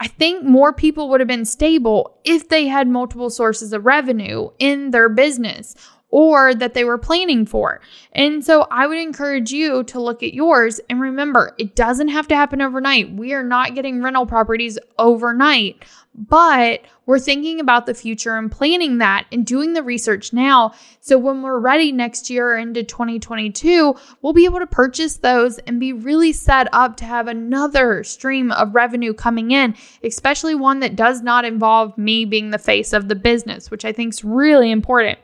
I 0.00 0.08
think 0.08 0.44
more 0.44 0.72
people 0.72 1.08
would 1.10 1.20
have 1.20 1.28
been 1.28 1.44
stable 1.44 2.18
if 2.24 2.48
they 2.48 2.66
had 2.66 2.88
multiple 2.88 3.30
sources 3.30 3.72
of 3.72 3.86
revenue 3.86 4.50
in 4.58 4.90
their 4.90 5.08
business 5.08 5.76
or 6.12 6.54
that 6.54 6.74
they 6.74 6.84
were 6.84 6.98
planning 6.98 7.44
for. 7.44 7.80
And 8.12 8.44
so 8.44 8.68
I 8.70 8.86
would 8.86 8.98
encourage 8.98 9.50
you 9.50 9.82
to 9.84 10.00
look 10.00 10.22
at 10.22 10.34
yours 10.34 10.78
and 10.88 11.00
remember, 11.00 11.54
it 11.58 11.74
doesn't 11.74 12.08
have 12.08 12.28
to 12.28 12.36
happen 12.36 12.60
overnight. 12.60 13.12
We 13.12 13.32
are 13.32 13.42
not 13.42 13.74
getting 13.74 14.02
rental 14.02 14.26
properties 14.26 14.78
overnight, 14.98 15.84
but 16.14 16.82
we're 17.06 17.18
thinking 17.18 17.58
about 17.58 17.86
the 17.86 17.94
future 17.94 18.36
and 18.36 18.52
planning 18.52 18.98
that 18.98 19.26
and 19.32 19.46
doing 19.46 19.72
the 19.72 19.82
research 19.82 20.34
now. 20.34 20.74
So 21.00 21.16
when 21.16 21.40
we're 21.40 21.58
ready 21.58 21.90
next 21.90 22.28
year 22.28 22.58
into 22.58 22.84
2022, 22.84 23.94
we'll 24.20 24.34
be 24.34 24.44
able 24.44 24.58
to 24.58 24.66
purchase 24.66 25.16
those 25.16 25.58
and 25.60 25.80
be 25.80 25.94
really 25.94 26.32
set 26.32 26.68
up 26.74 26.98
to 26.98 27.06
have 27.06 27.26
another 27.26 28.04
stream 28.04 28.52
of 28.52 28.74
revenue 28.74 29.14
coming 29.14 29.50
in, 29.50 29.74
especially 30.04 30.54
one 30.54 30.80
that 30.80 30.94
does 30.94 31.22
not 31.22 31.46
involve 31.46 31.96
me 31.96 32.26
being 32.26 32.50
the 32.50 32.58
face 32.58 32.92
of 32.92 33.08
the 33.08 33.16
business, 33.16 33.70
which 33.70 33.86
I 33.86 33.92
think 33.92 34.12
is 34.12 34.22
really 34.22 34.70
important. 34.70 35.18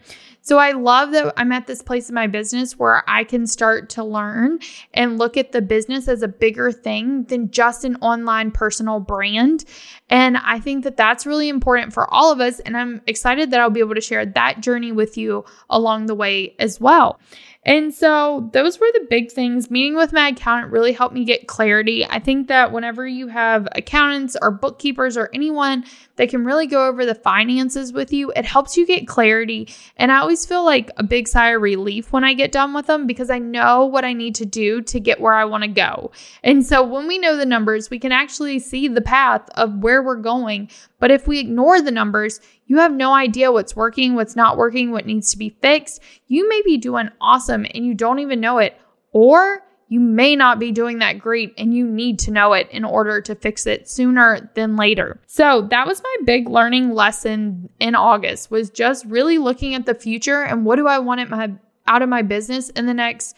So 0.49 0.57
I 0.57 0.73
love 0.73 1.13
that 1.13 1.35
I'm 1.37 1.53
at 1.53 1.67
this 1.67 1.83
place 1.83 2.09
in 2.09 2.15
my 2.15 2.27
business 2.27 2.79
where 2.79 3.05
I 3.07 3.23
can 3.23 3.47
start 3.47 3.91
to 3.91 4.03
learn 4.03 4.61
and 4.95 5.19
look 5.19 5.37
at 5.37 5.53
the 5.53 5.61
business 5.61 6.09
as 6.09 6.23
a 6.23 6.27
bigger 6.29 6.73
thing 6.73 7.25
than 7.25 7.51
just 7.51 7.85
an 7.85 7.97
online 7.97 8.51
personal 8.51 8.99
brand. 8.99 9.67
And 10.09 10.39
I 10.39 10.59
think 10.59 10.85
that 10.85 10.97
that's 10.97 11.27
really 11.27 11.51
important 11.51 11.93
for 11.93 12.11
all 12.11 12.33
of 12.33 12.41
us. 12.41 12.61
And 12.61 12.79
I'm 12.79 13.03
excited 13.07 13.51
that 13.51 13.61
I'll 13.61 13.69
be 13.69 13.81
able 13.81 13.95
to 13.95 14.01
share 14.01 14.25
that 14.25 14.63
journey 14.63 14.91
with 14.91 15.19
you 15.19 15.45
along 15.69 16.07
the 16.07 16.15
way 16.15 16.57
as 16.59 16.81
well. 16.81 17.21
And 17.69 17.93
so 17.93 18.49
those 18.55 18.81
were 18.81 18.91
the 18.95 19.07
big 19.11 19.31
things. 19.31 19.71
Meeting 19.71 19.95
with 19.95 20.11
my 20.11 20.29
accountant 20.29 20.73
really 20.73 20.93
helped 20.93 21.15
me 21.15 21.27
get 21.27 21.49
clarity. 21.49 22.03
I 22.07 22.19
think 22.19 22.49
that 22.49 22.73
whenever 22.73 23.07
you 23.07 23.27
have 23.29 23.69
accountants 23.73 24.39
or 24.41 24.51
bookkeepers 24.51 25.19
or 25.19 25.29
anyone 25.35 25.85
that 26.17 26.31
can 26.31 26.47
really 26.47 26.67
go 26.67 26.87
over 26.87 27.05
the 27.05 27.15
finances 27.15 27.93
with 27.93 28.11
you, 28.11 28.33
it 28.35 28.47
helps 28.47 28.79
you 28.79 28.87
get 28.87 29.07
clarity. 29.07 29.69
And 29.99 30.11
I 30.11 30.17
always 30.17 30.47
feel 30.47 30.65
like 30.65 30.91
a 30.97 31.03
big 31.03 31.29
sigh 31.29 31.51
of 31.51 31.61
relief 31.61 32.11
when 32.11 32.25
I 32.25 32.33
get 32.33 32.53
done 32.53 32.73
with 32.73 32.87
them 32.87 33.07
because 33.07 33.29
I 33.29 33.39
know 33.39 33.85
what 33.85 34.03
I 34.03 34.15
need 34.15 34.35
to 34.37 34.47
do 34.47 34.81
to 34.81 34.99
get 34.99 35.21
where 35.21 35.35
I 35.35 35.45
want 35.45 35.65
to 35.65 35.69
go. 35.69 36.11
And 36.43 36.65
so 36.65 36.83
when 36.83 37.07
we 37.07 37.19
know 37.19 37.37
the 37.37 37.45
numbers, 37.45 37.91
we 37.91 37.99
can 37.99 38.13
actually 38.13 38.61
see 38.61 38.89
the 38.89 39.03
path 39.03 39.47
of 39.57 39.83
where 39.83 40.03
we're 40.03 40.17
going. 40.17 40.71
But 41.01 41.11
if 41.11 41.27
we 41.27 41.39
ignore 41.39 41.81
the 41.81 41.91
numbers, 41.91 42.41
you 42.67 42.79
have 42.79 42.93
no 42.93 43.15
idea 43.15 43.53
what's 43.53 43.77
working, 43.77 44.15
what's 44.15 44.37
not 44.37 44.57
working, 44.57 44.91
what 44.91 45.07
needs 45.07 45.31
to 45.31 45.39
be 45.39 45.57
fixed. 45.63 46.03
You 46.27 46.49
may 46.49 46.63
be 46.65 46.77
doing 46.77 47.11
awesome 47.21 47.67
and 47.73 47.87
you 47.87 47.95
don't 47.95 48.19
even 48.19 48.41
know 48.41 48.59
it. 48.59 48.79
Or 49.13 49.63
you 49.89 50.01
may 50.01 50.37
not 50.37 50.59
be 50.59 50.71
doing 50.71 50.99
that 50.99 51.19
great 51.19 51.55
and 51.57 51.75
you 51.75 51.87
need 51.87 52.19
to 52.21 52.31
know 52.31 52.53
it 52.53 52.69
in 52.71 52.85
order 52.85 53.21
to 53.23 53.35
fix 53.35 53.67
it 53.67 53.89
sooner 53.89 54.51
than 54.55 54.77
later. 54.77 55.21
So, 55.27 55.63
that 55.71 55.87
was 55.87 56.03
my 56.03 56.17
big 56.25 56.49
learning 56.49 56.95
lesson 56.95 57.71
in 57.81 57.95
August 57.95 58.51
was 58.51 58.69
just 58.69 59.07
really 59.07 59.39
looking 59.39 59.75
at 59.75 59.87
the 59.87 59.95
future 59.95 60.43
and 60.43 60.65
what 60.65 60.77
do 60.77 60.87
I 60.87 60.99
want 60.99 61.31
my 61.31 61.53
out 61.87 62.03
of 62.03 62.09
my 62.11 62.21
business 62.21 62.69
in 62.71 62.85
the 62.85 62.93
next 62.93 63.35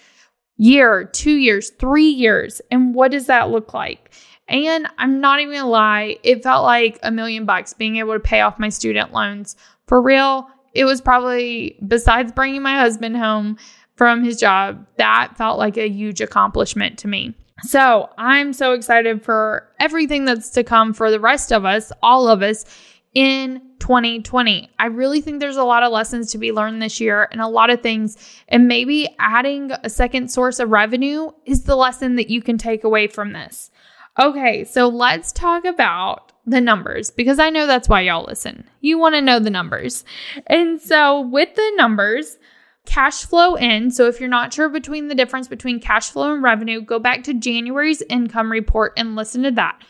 year, 0.57 1.05
2 1.05 1.31
years, 1.31 1.71
3 1.71 2.05
years 2.05 2.61
and 2.71 2.95
what 2.95 3.13
does 3.13 3.27
that 3.27 3.51
look 3.51 3.73
like? 3.73 4.11
And 4.51 4.87
I'm 4.99 5.21
not 5.21 5.41
even 5.41 5.55
gonna 5.55 5.69
lie, 5.69 6.19
it 6.23 6.43
felt 6.43 6.65
like 6.65 6.99
a 7.03 7.11
million 7.11 7.47
bucks 7.47 7.73
being 7.73 7.97
able 7.97 8.13
to 8.13 8.21
pay 8.21 8.43
off 8.43 8.59
my 8.59 8.69
student 8.69 9.13
loans. 9.13 9.57
For 9.87 10.03
real, 10.03 10.49
it 10.75 10.85
was 10.85 11.01
probably, 11.01 11.79
besides 11.87 12.33
bringing 12.33 12.61
my 12.61 12.77
husband 12.77 13.17
home, 13.17 13.57
from 14.01 14.25
his 14.25 14.39
job, 14.39 14.87
that 14.97 15.35
felt 15.37 15.59
like 15.59 15.77
a 15.77 15.87
huge 15.87 16.23
accomplishment 16.23 16.99
to 16.99 17.07
me. 17.07 17.35
So 17.65 18.09
I'm 18.17 18.55
so 18.55 18.73
excited 18.73 19.23
for 19.23 19.69
everything 19.79 20.25
that's 20.25 20.49
to 20.53 20.65
come 20.65 20.95
for 20.95 21.11
the 21.11 21.21
rest 21.21 21.53
of 21.53 21.67
us, 21.67 21.93
all 22.03 22.27
of 22.27 22.41
us 22.41 22.65
in 23.13 23.61
2020. 23.81 24.71
I 24.79 24.87
really 24.87 25.21
think 25.21 25.39
there's 25.39 25.59
a 25.59 25.65
lot 25.65 25.83
of 25.83 25.93
lessons 25.93 26.33
to 26.33 26.39
be 26.39 26.51
learned 26.51 26.81
this 26.81 26.99
year 26.99 27.29
and 27.31 27.43
a 27.43 27.47
lot 27.47 27.69
of 27.69 27.83
things. 27.83 28.17
And 28.49 28.67
maybe 28.67 29.07
adding 29.19 29.71
a 29.85 29.91
second 29.91 30.31
source 30.31 30.61
of 30.61 30.71
revenue 30.71 31.33
is 31.45 31.65
the 31.65 31.77
lesson 31.77 32.17
that 32.17 32.31
you 32.31 32.41
can 32.41 32.57
take 32.57 32.85
away 32.85 33.07
from 33.07 33.35
this. 33.35 33.71
Okay, 34.19 34.65
so 34.65 34.89
let's 34.89 35.33
talk 35.33 35.65
about 35.65 36.33
the 36.47 36.61
numbers 36.61 37.11
because 37.11 37.39
I 37.39 37.51
know 37.51 37.67
that's 37.67 37.89
why 37.89 38.01
y'all 38.01 38.25
listen. 38.25 38.69
You 38.81 38.99
want 38.99 39.15
to 39.15 39.21
know 39.21 39.39
the 39.39 39.51
numbers. 39.51 40.05
And 40.47 40.81
so 40.81 41.21
with 41.21 41.55
the 41.55 41.73
numbers, 41.77 42.39
cash 42.87 43.25
flow 43.25 43.55
in. 43.55 43.91
So 43.91 44.07
if 44.07 44.19
you're 44.19 44.29
not 44.29 44.53
sure 44.53 44.69
between 44.69 45.09
the 45.09 45.15
difference 45.15 45.49
between 45.49 45.81
cash 45.81 46.11
flow 46.11 46.35
and 46.35 46.43
revenue, 46.43 46.81
go 46.81 46.99
back 46.99 47.23
to 47.25 47.35
January's 47.35 48.03
income 48.03 48.51
report 48.51 48.93
and 48.97 49.17
listen 49.17 49.43
to 49.45 49.51
that. 49.53 49.81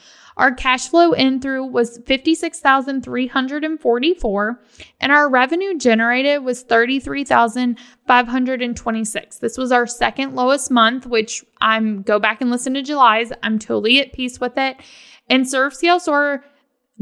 Our 0.40 0.52
cash 0.54 0.88
flow 0.88 1.12
in 1.12 1.40
through 1.42 1.66
was 1.66 2.00
56,344 2.06 4.62
and 4.98 5.12
our 5.12 5.28
revenue 5.28 5.76
generated 5.76 6.42
was 6.42 6.62
33,526. 6.62 9.36
This 9.36 9.58
was 9.58 9.70
our 9.70 9.86
second 9.86 10.34
lowest 10.34 10.70
month, 10.70 11.06
which 11.06 11.44
I'm 11.60 12.00
go 12.00 12.18
back 12.18 12.40
and 12.40 12.50
listen 12.50 12.72
to 12.72 12.80
July's. 12.80 13.34
I'm 13.42 13.58
totally 13.58 14.00
at 14.00 14.14
peace 14.14 14.40
with 14.40 14.56
it. 14.56 14.78
And 15.28 15.46
Serve 15.46 15.74
Scale 15.74 16.00
Soar 16.00 16.42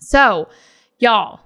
So, 0.00 0.48
y'all, 0.98 1.40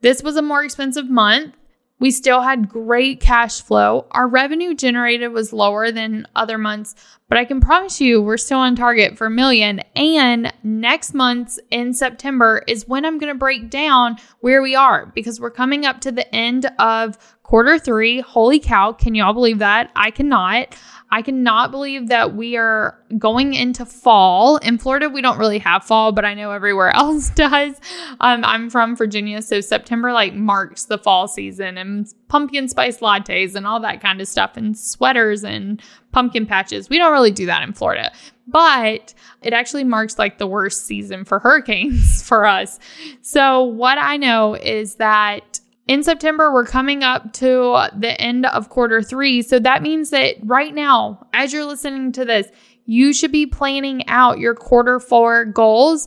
this 0.00 0.22
was 0.22 0.36
a 0.36 0.42
more 0.42 0.64
expensive 0.64 1.08
month. 1.08 1.54
We 2.00 2.12
still 2.12 2.42
had 2.42 2.68
great 2.68 3.20
cash 3.20 3.60
flow. 3.60 4.06
Our 4.12 4.28
revenue 4.28 4.72
generated 4.72 5.32
was 5.32 5.52
lower 5.52 5.90
than 5.90 6.28
other 6.36 6.56
months, 6.56 6.94
but 7.28 7.38
I 7.38 7.44
can 7.44 7.60
promise 7.60 8.00
you 8.00 8.22
we're 8.22 8.36
still 8.36 8.60
on 8.60 8.76
target 8.76 9.18
for 9.18 9.26
a 9.26 9.30
million. 9.30 9.80
And 9.96 10.52
next 10.62 11.12
month 11.12 11.58
in 11.72 11.92
September 11.92 12.62
is 12.68 12.86
when 12.86 13.04
I'm 13.04 13.18
going 13.18 13.32
to 13.32 13.38
break 13.38 13.68
down 13.68 14.16
where 14.40 14.62
we 14.62 14.76
are 14.76 15.06
because 15.06 15.40
we're 15.40 15.50
coming 15.50 15.86
up 15.86 16.00
to 16.02 16.12
the 16.12 16.32
end 16.32 16.70
of 16.78 17.18
quarter 17.42 17.80
three. 17.80 18.20
Holy 18.20 18.60
cow, 18.60 18.92
can 18.92 19.16
y'all 19.16 19.32
believe 19.32 19.58
that? 19.58 19.90
I 19.96 20.12
cannot. 20.12 20.76
I 21.10 21.22
cannot 21.22 21.70
believe 21.70 22.08
that 22.08 22.34
we 22.34 22.56
are 22.56 22.98
going 23.16 23.54
into 23.54 23.86
fall. 23.86 24.58
In 24.58 24.76
Florida, 24.76 25.08
we 25.08 25.22
don't 25.22 25.38
really 25.38 25.58
have 25.58 25.84
fall, 25.84 26.12
but 26.12 26.24
I 26.24 26.34
know 26.34 26.50
everywhere 26.50 26.90
else 26.94 27.30
does. 27.30 27.80
Um, 28.20 28.44
I'm 28.44 28.68
from 28.68 28.94
Virginia, 28.94 29.40
so 29.40 29.60
September 29.60 30.12
like 30.12 30.34
marks 30.34 30.84
the 30.84 30.98
fall 30.98 31.26
season 31.26 31.78
and 31.78 32.06
pumpkin 32.28 32.68
spice 32.68 32.98
lattes 32.98 33.54
and 33.54 33.66
all 33.66 33.80
that 33.80 34.02
kind 34.02 34.20
of 34.20 34.28
stuff 34.28 34.56
and 34.56 34.76
sweaters 34.76 35.44
and 35.44 35.82
pumpkin 36.12 36.44
patches. 36.44 36.90
We 36.90 36.98
don't 36.98 37.12
really 37.12 37.30
do 37.30 37.46
that 37.46 37.62
in 37.62 37.72
Florida, 37.72 38.12
but 38.46 39.14
it 39.42 39.54
actually 39.54 39.84
marks 39.84 40.18
like 40.18 40.36
the 40.36 40.46
worst 40.46 40.86
season 40.86 41.24
for 41.24 41.38
hurricanes 41.38 42.22
for 42.28 42.44
us. 42.44 42.78
So, 43.22 43.62
what 43.62 43.96
I 43.98 44.18
know 44.18 44.54
is 44.54 44.96
that 44.96 45.60
in 45.88 46.02
September, 46.02 46.52
we're 46.52 46.66
coming 46.66 47.02
up 47.02 47.32
to 47.34 47.88
the 47.96 48.14
end 48.20 48.44
of 48.46 48.68
quarter 48.68 49.02
three. 49.02 49.40
So 49.42 49.58
that 49.58 49.82
means 49.82 50.10
that 50.10 50.36
right 50.44 50.74
now, 50.74 51.26
as 51.32 51.52
you're 51.52 51.64
listening 51.64 52.12
to 52.12 52.26
this, 52.26 52.46
you 52.84 53.12
should 53.12 53.32
be 53.32 53.46
planning 53.46 54.06
out 54.06 54.38
your 54.38 54.54
quarter 54.54 55.00
four 55.00 55.46
goals. 55.46 56.06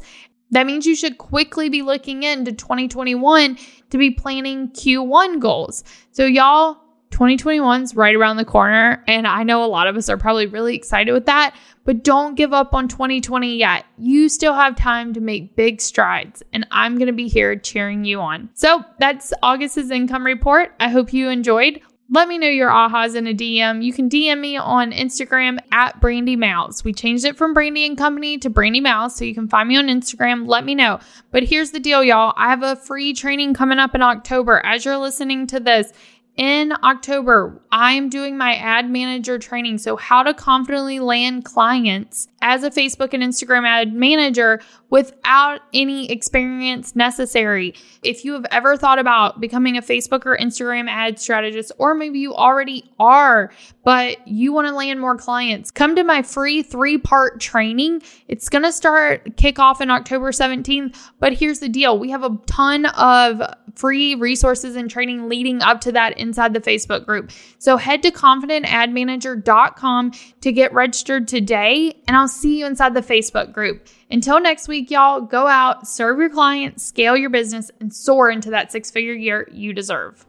That 0.51 0.67
means 0.67 0.85
you 0.85 0.95
should 0.95 1.17
quickly 1.17 1.69
be 1.69 1.81
looking 1.81 2.23
into 2.23 2.51
2021 2.51 3.57
to 3.89 3.97
be 3.97 4.11
planning 4.11 4.69
Q1 4.69 5.39
goals. 5.39 5.83
So, 6.11 6.25
y'all, 6.25 6.80
2021's 7.11 7.95
right 7.95 8.15
around 8.15 8.37
the 8.37 8.45
corner. 8.45 9.03
And 9.07 9.27
I 9.27 9.43
know 9.43 9.63
a 9.63 9.67
lot 9.67 9.87
of 9.87 9.95
us 9.95 10.09
are 10.09 10.17
probably 10.17 10.47
really 10.47 10.75
excited 10.75 11.11
with 11.11 11.27
that, 11.27 11.55
but 11.83 12.03
don't 12.03 12.35
give 12.35 12.53
up 12.53 12.73
on 12.73 12.87
2020 12.87 13.57
yet. 13.57 13.85
You 13.97 14.29
still 14.29 14.53
have 14.53 14.75
time 14.75 15.13
to 15.13 15.21
make 15.21 15.55
big 15.55 15.81
strides, 15.81 16.41
and 16.53 16.65
I'm 16.71 16.97
going 16.97 17.07
to 17.07 17.13
be 17.13 17.27
here 17.27 17.55
cheering 17.55 18.05
you 18.05 18.19
on. 18.19 18.49
So 18.53 18.83
that's 18.99 19.33
August's 19.43 19.91
income 19.91 20.25
report. 20.25 20.73
I 20.79 20.89
hope 20.89 21.13
you 21.13 21.29
enjoyed. 21.29 21.81
Let 22.13 22.27
me 22.27 22.37
know 22.37 22.49
your 22.49 22.69
ahas 22.69 23.15
in 23.15 23.25
a 23.25 23.33
DM. 23.33 23.81
You 23.81 23.93
can 23.93 24.09
DM 24.09 24.41
me 24.41 24.57
on 24.57 24.91
Instagram 24.91 25.59
at 25.71 26.01
Brandi 26.01 26.37
Mowles. 26.37 26.83
We 26.83 26.91
changed 26.91 27.23
it 27.23 27.37
from 27.37 27.55
Brandi 27.55 27.85
and 27.85 27.97
Company 27.97 28.37
to 28.39 28.49
Brandi 28.49 28.83
Mowles, 28.83 29.15
so 29.15 29.23
you 29.23 29.33
can 29.33 29.47
find 29.47 29.69
me 29.69 29.77
on 29.77 29.87
Instagram. 29.87 30.45
Let 30.45 30.65
me 30.65 30.75
know. 30.75 30.99
But 31.31 31.43
here's 31.43 31.71
the 31.71 31.79
deal, 31.79 32.03
y'all. 32.03 32.33
I 32.35 32.49
have 32.49 32.63
a 32.63 32.75
free 32.75 33.13
training 33.13 33.53
coming 33.53 33.79
up 33.79 33.95
in 33.95 34.01
October. 34.01 34.59
As 34.65 34.83
you're 34.83 34.97
listening 34.97 35.47
to 35.47 35.61
this, 35.61 35.93
in 36.37 36.73
October, 36.83 37.61
I 37.71 37.93
am 37.93 38.09
doing 38.09 38.37
my 38.37 38.55
ad 38.55 38.89
manager 38.89 39.37
training. 39.37 39.79
So, 39.79 39.97
how 39.97 40.23
to 40.23 40.33
confidently 40.33 40.99
land 40.99 41.43
clients 41.43 42.27
as 42.41 42.63
a 42.63 42.71
Facebook 42.71 43.13
and 43.13 43.21
Instagram 43.21 43.67
ad 43.67 43.93
manager 43.93 44.61
without 44.91 45.61
any 45.73 46.11
experience 46.11 46.95
necessary. 46.95 47.73
If 48.03 48.23
you 48.23 48.33
have 48.33 48.45
ever 48.51 48.77
thought 48.77 48.99
about 48.99 49.41
becoming 49.41 49.77
a 49.77 49.81
Facebook 49.81 50.23
or 50.25 50.37
Instagram 50.37 50.87
ad 50.87 51.17
strategist, 51.17 51.71
or 51.79 51.95
maybe 51.95 52.19
you 52.19 52.35
already 52.35 52.83
are, 52.99 53.51
but 53.83 54.27
you 54.27 54.53
want 54.53 54.67
to 54.67 54.75
land 54.75 54.99
more 54.99 55.17
clients, 55.17 55.71
come 55.71 55.95
to 55.95 56.03
my 56.03 56.21
free 56.21 56.61
three 56.61 56.99
part 56.99 57.39
training. 57.39 58.03
It's 58.27 58.49
going 58.49 58.63
to 58.63 58.71
start 58.71 59.37
kick 59.37 59.57
off 59.57 59.81
in 59.81 59.89
October 59.89 60.31
17th. 60.31 60.95
But 61.19 61.33
here's 61.33 61.57
the 61.59 61.69
deal 61.69 61.97
we 61.97 62.11
have 62.11 62.23
a 62.23 62.37
ton 62.45 62.85
of 62.85 63.41
free 63.75 64.15
resources 64.15 64.75
and 64.75 64.91
training 64.91 65.29
leading 65.29 65.61
up 65.61 65.79
to 65.81 65.91
that 65.93 66.17
inside 66.17 66.53
the 66.53 66.59
Facebook 66.59 67.05
group. 67.05 67.31
So 67.57 67.77
head 67.77 68.03
to 68.03 68.11
confidentadmanager.com 68.11 70.11
to 70.41 70.51
get 70.51 70.73
registered 70.73 71.29
today, 71.29 71.95
and 72.07 72.17
I'll 72.17 72.27
see 72.27 72.59
you 72.59 72.65
inside 72.65 72.93
the 72.93 73.01
Facebook 73.01 73.53
group. 73.53 73.87
Until 74.11 74.41
next 74.41 74.67
week, 74.67 74.91
y'all, 74.91 75.21
go 75.21 75.47
out, 75.47 75.87
serve 75.87 76.19
your 76.19 76.29
clients, 76.29 76.83
scale 76.83 77.15
your 77.15 77.29
business, 77.29 77.71
and 77.79 77.93
soar 77.93 78.29
into 78.29 78.49
that 78.51 78.71
six 78.71 78.91
figure 78.91 79.13
year 79.13 79.47
you 79.51 79.71
deserve. 79.71 80.25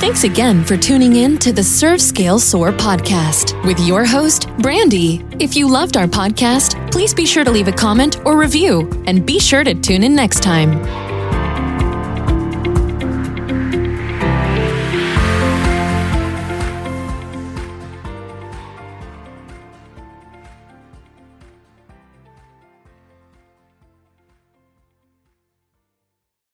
Thanks 0.00 0.24
again 0.24 0.64
for 0.64 0.76
tuning 0.76 1.16
in 1.16 1.38
to 1.38 1.52
the 1.52 1.62
Serve 1.62 2.00
Scale 2.00 2.38
Soar 2.38 2.72
podcast 2.72 3.64
with 3.66 3.78
your 3.80 4.04
host, 4.04 4.48
Brandi. 4.58 5.40
If 5.40 5.56
you 5.56 5.68
loved 5.68 5.96
our 5.96 6.06
podcast, 6.06 6.90
please 6.90 7.14
be 7.14 7.26
sure 7.26 7.44
to 7.44 7.50
leave 7.50 7.68
a 7.68 7.72
comment 7.72 8.18
or 8.26 8.36
review 8.36 8.90
and 9.06 9.24
be 9.24 9.38
sure 9.38 9.64
to 9.64 9.74
tune 9.74 10.04
in 10.04 10.14
next 10.14 10.42
time. 10.42 11.03